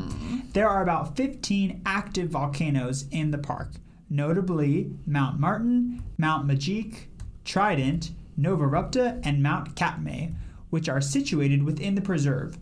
[0.54, 3.70] There are about 15 active volcanoes in the park,
[4.10, 7.06] notably Mount Martin, Mount Mageik,
[7.46, 10.30] Trident, Novarupta, and Mount Katmai,
[10.70, 12.58] which are situated within the preserve.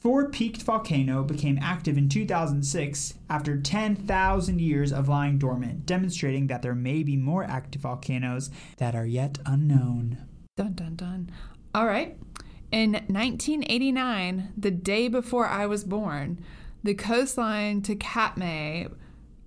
[0.00, 6.62] Four Peaked Volcano became active in 2006 after 10,000 years of lying dormant, demonstrating that
[6.62, 10.16] there may be more active volcanoes that are yet unknown.
[10.56, 11.30] Dun dun dun.
[11.74, 12.16] All right.
[12.72, 16.42] In 1989, the day before I was born,
[16.82, 18.86] the coastline to Katmai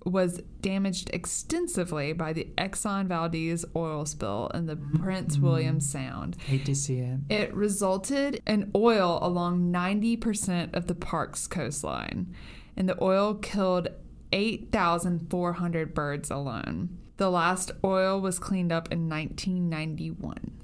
[0.04, 5.46] was damaged extensively by the Exxon Valdez oil spill in the Prince mm-hmm.
[5.46, 6.36] William Sound.
[6.46, 7.20] Hate to see it.
[7.30, 12.34] It resulted in oil along 90% of the park's coastline,
[12.76, 13.88] and the oil killed
[14.32, 16.98] 8,400 birds alone.
[17.16, 20.63] The last oil was cleaned up in 1991.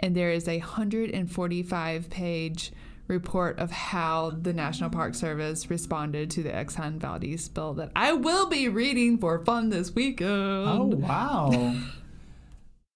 [0.00, 2.72] And there is a 145 page
[3.06, 8.12] report of how the National Park Service responded to the Exxon Valdez spill that I
[8.12, 10.30] will be reading for fun this weekend.
[10.30, 11.76] Oh, wow.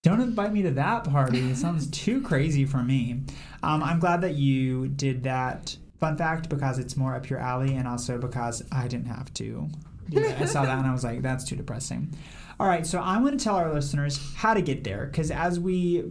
[0.03, 1.51] Don't invite me to that party.
[1.51, 3.23] It sounds too crazy for me.
[3.63, 7.75] Um, I'm glad that you did that fun fact because it's more up your alley
[7.75, 9.69] and also because I didn't have to.
[10.15, 12.15] I saw that and I was like, that's too depressing.
[12.61, 15.59] All right, so I'm going to tell our listeners how to get there because as
[15.59, 16.05] we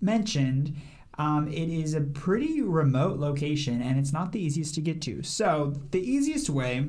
[0.00, 0.76] mentioned,
[1.18, 5.22] um, it is a pretty remote location and it's not the easiest to get to.
[5.22, 6.86] So the easiest way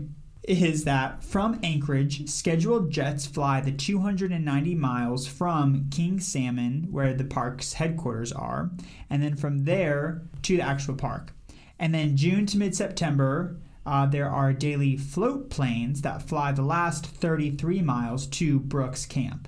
[0.48, 7.26] is that from Anchorage, scheduled jets fly the 290 miles from King Salmon, where the
[7.26, 8.72] park's headquarters are,
[9.10, 11.34] and then from there to the actual park.
[11.78, 16.62] And then June to mid September, uh, there are daily float planes that fly the
[16.62, 19.48] last 33 miles to Brooks Camp,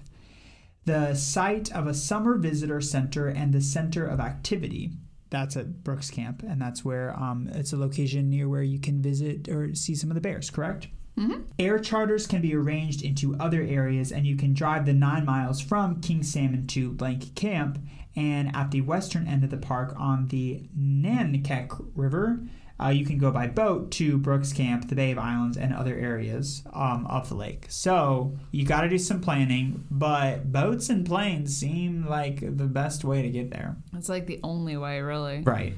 [0.86, 4.92] the site of a summer visitor center and the center of activity.
[5.30, 9.02] That's at Brooks Camp, and that's where um, it's a location near where you can
[9.02, 10.88] visit or see some of the bears, correct?
[11.18, 11.44] Mhm.
[11.60, 15.60] Air charters can be arranged into other areas, and you can drive the nine miles
[15.62, 17.78] from King Salmon to Blank Camp.
[18.16, 22.40] And at the western end of the park on the Naknek River,
[22.82, 25.96] uh, you can go by boat to Brooks Camp, the Bay of Islands, and other
[25.96, 27.66] areas um, of the lake.
[27.70, 33.04] So you got to do some planning, but boats and planes seem like the best
[33.04, 33.76] way to get there.
[33.96, 35.42] It's like the only way, really.
[35.42, 35.74] Right.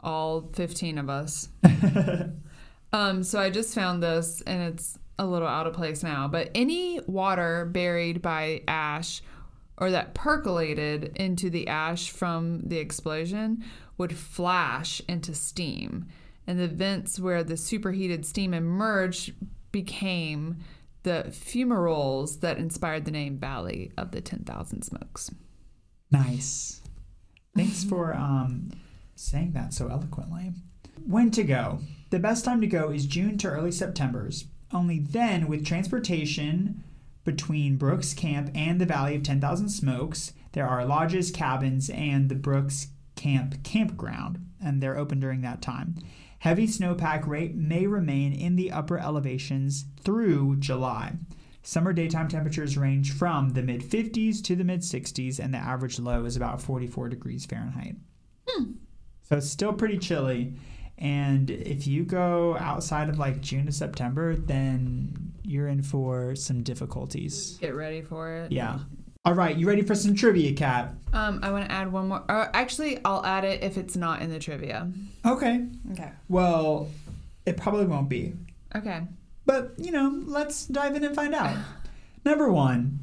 [0.00, 1.48] All 15 of us.
[2.92, 6.50] Um, so I just found this and it's a little out of place now, but
[6.54, 9.22] any water buried by ash
[9.76, 13.62] or that percolated into the ash from the explosion
[13.98, 16.06] would flash into steam.
[16.46, 19.34] And the vents where the superheated steam emerged
[19.72, 20.58] became
[21.02, 25.30] the fumaroles that inspired the name Valley of the 10,000 Smokes.
[26.10, 26.80] Nice.
[27.56, 28.70] Thanks for um,
[29.14, 30.52] saying that so eloquently.
[31.06, 31.80] When to go?
[32.10, 34.46] The best time to go is June to early September's.
[34.72, 36.82] Only then, with transportation
[37.24, 42.34] between Brooks Camp and the Valley of 10,000 Smokes, there are lodges, cabins, and the
[42.34, 45.96] Brooks Camp campground, and they're open during that time.
[46.38, 51.14] Heavy snowpack rate may remain in the upper elevations through July.
[51.62, 55.98] Summer daytime temperatures range from the mid 50s to the mid 60s, and the average
[55.98, 57.96] low is about 44 degrees Fahrenheit.
[58.48, 58.72] Hmm.
[59.22, 60.54] So it's still pretty chilly.
[60.98, 66.62] And if you go outside of like June to September, then you're in for some
[66.62, 67.58] difficulties.
[67.60, 68.52] Get ready for it.
[68.52, 68.78] Yeah.
[69.26, 70.94] All right, you ready for some trivia, Kat?
[71.12, 72.22] Um, I want to add one more.
[72.28, 74.88] Or actually, I'll add it if it's not in the trivia.
[75.26, 75.66] Okay.
[75.90, 76.12] Okay.
[76.28, 76.88] Well,
[77.44, 78.34] it probably won't be.
[78.76, 79.02] Okay.
[79.44, 81.56] But, you know, let's dive in and find out.
[82.24, 83.00] Number one,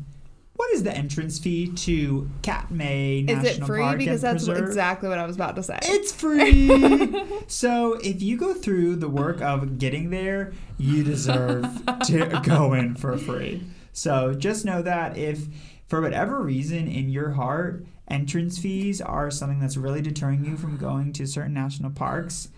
[0.53, 3.45] what is the entrance fee to Katmai National Park?
[3.45, 3.82] Is it free?
[3.82, 4.65] Park because that's Preserve?
[4.65, 5.78] exactly what I was about to say.
[5.84, 7.26] It's free.
[7.47, 11.65] so if you go through the work of getting there, you deserve
[12.05, 13.61] to go in for free.
[13.91, 15.47] So just know that if
[15.88, 20.78] for whatever reason in your heart entrance fees are something that's really deterring you from
[20.78, 22.50] going to certain national parks,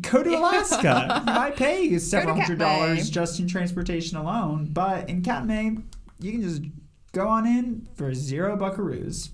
[0.00, 1.22] go to Alaska.
[1.26, 5.76] might pay several hundred dollars just in transportation alone, but in Katmai,
[6.20, 6.62] you can just
[7.12, 9.30] go on in for zero buckaroos.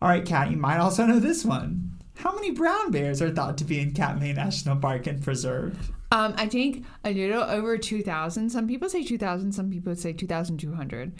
[0.00, 1.92] All right, Kat, you might also know this one.
[2.16, 5.92] How many brown bears are thought to be in Katmai National Park and Preserve?
[6.12, 8.50] Um, I think a little over 2,000.
[8.50, 11.12] Some people say 2,000, some people say 2,200.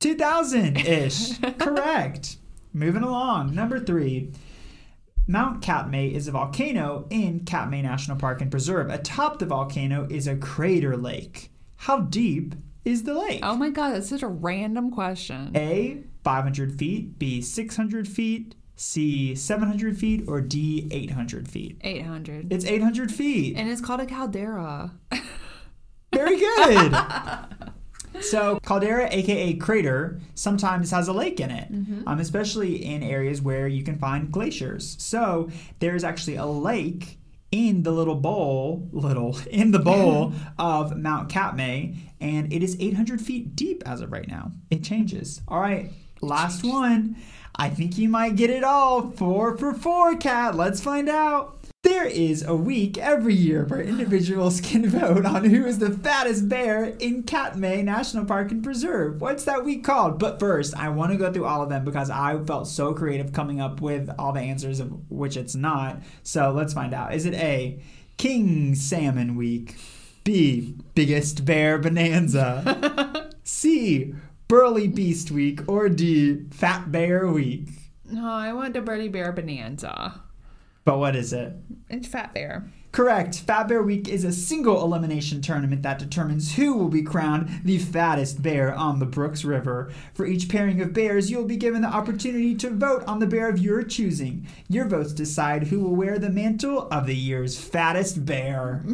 [0.00, 1.38] 2000 ish.
[1.58, 2.36] Correct.
[2.72, 3.54] Moving along.
[3.54, 4.32] Number three.
[5.26, 8.88] Mount Katmai is a volcano in Katmai National Park and Preserve.
[8.88, 11.50] Atop the volcano is a crater lake.
[11.76, 13.40] How deep is the lake?
[13.42, 15.52] Oh my God, that's such a random question.
[15.54, 21.78] A, 500 feet, B, 600 feet, C, 700 feet, or D, 800 feet?
[21.82, 22.50] 800.
[22.50, 23.56] It's 800 feet.
[23.56, 24.94] And it's called a caldera.
[26.14, 26.94] Very good.
[28.20, 31.68] so, caldera, aka crater, sometimes has a lake in it,
[32.06, 34.96] um, especially in areas where you can find glaciers.
[34.98, 37.18] So, there's actually a lake
[37.50, 43.20] in the little bowl, little, in the bowl of Mount Katmai, and it is 800
[43.20, 44.52] feet deep as of right now.
[44.70, 45.40] It changes.
[45.48, 45.90] All right,
[46.20, 47.16] last one.
[47.60, 49.10] I think you might get it all.
[49.10, 50.54] Four for four, Kat.
[50.54, 51.57] Let's find out.
[51.84, 56.48] There is a week every year where individuals can vote on who is the fattest
[56.48, 59.20] bear in Katmai National Park and Preserve.
[59.20, 60.18] What's that week called?
[60.18, 63.32] But first, I want to go through all of them because I felt so creative
[63.32, 66.02] coming up with all the answers of which it's not.
[66.24, 67.14] So let's find out.
[67.14, 67.80] Is it A,
[68.16, 69.76] King Salmon Week?
[70.24, 73.30] B, Biggest Bear Bonanza?
[73.44, 74.14] C,
[74.48, 75.60] Burly Beast Week?
[75.68, 77.68] Or D, Fat Bear Week?
[78.04, 80.22] No, I want the Birdie Bear Bonanza.
[80.88, 81.52] But what is it?
[81.90, 82.66] It's Fat Bear.
[82.92, 83.40] Correct.
[83.40, 87.76] Fat Bear Week is a single elimination tournament that determines who will be crowned the
[87.76, 89.92] fattest bear on the Brooks River.
[90.14, 93.26] For each pairing of bears, you will be given the opportunity to vote on the
[93.26, 94.46] bear of your choosing.
[94.70, 98.82] Your votes decide who will wear the mantle of the year's fattest bear.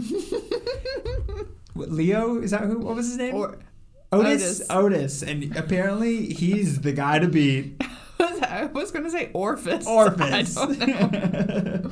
[1.74, 2.40] What, Leo?
[2.40, 2.78] Is that who?
[2.78, 3.34] What was his name?
[3.34, 3.58] Or
[4.12, 4.60] Otis.
[4.60, 4.70] Otis.
[4.70, 5.22] Otis.
[5.22, 7.82] And apparently he's the guy to beat.
[8.42, 9.86] I was going to say Orphis.
[9.86, 10.56] Orphans.
[10.58, 11.90] I don't know.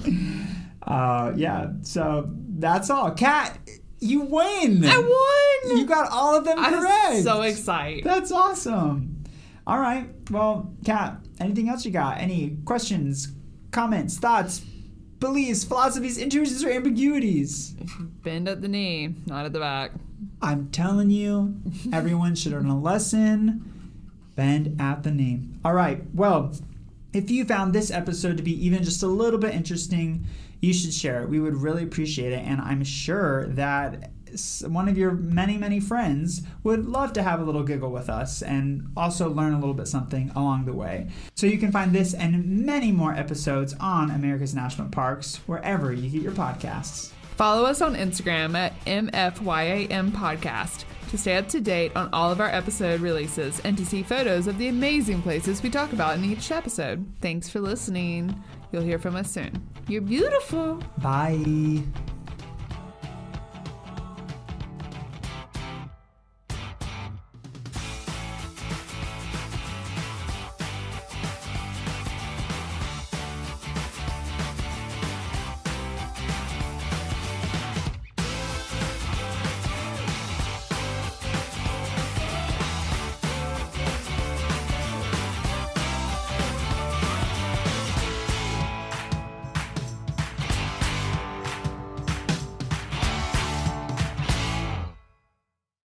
[0.86, 1.72] uh, yeah.
[1.82, 3.12] So that's all.
[3.12, 3.58] Kat,
[4.00, 4.84] you win.
[4.84, 5.78] I won!
[5.78, 7.22] You got all of them I'm correct.
[7.22, 8.04] so excited.
[8.04, 9.24] That's awesome.
[9.66, 10.08] All right.
[10.30, 12.18] Well, Kat, anything else you got?
[12.18, 13.28] Any questions,
[13.70, 14.60] comments, thoughts,
[15.20, 17.74] beliefs, philosophies, intuitions, or ambiguities?
[18.22, 19.92] Bend at the knee, not at the back.
[20.40, 21.60] I'm telling you,
[21.92, 23.71] everyone should learn a lesson.
[24.42, 25.40] Bend at the knee.
[25.64, 26.02] All right.
[26.12, 26.52] Well,
[27.12, 30.26] if you found this episode to be even just a little bit interesting,
[30.60, 31.28] you should share it.
[31.28, 32.40] We would really appreciate it.
[32.44, 34.10] And I'm sure that
[34.66, 38.42] one of your many, many friends would love to have a little giggle with us
[38.42, 41.08] and also learn a little bit something along the way.
[41.36, 46.10] So you can find this and many more episodes on America's National Parks wherever you
[46.10, 47.12] get your podcasts.
[47.36, 50.82] Follow us on Instagram at MFYAM Podcast
[51.12, 54.46] to stay up to date on all of our episode releases and to see photos
[54.46, 57.06] of the amazing places we talk about in each episode.
[57.20, 58.34] Thanks for listening.
[58.72, 59.68] You'll hear from us soon.
[59.88, 60.82] You're beautiful.
[61.02, 61.82] Bye.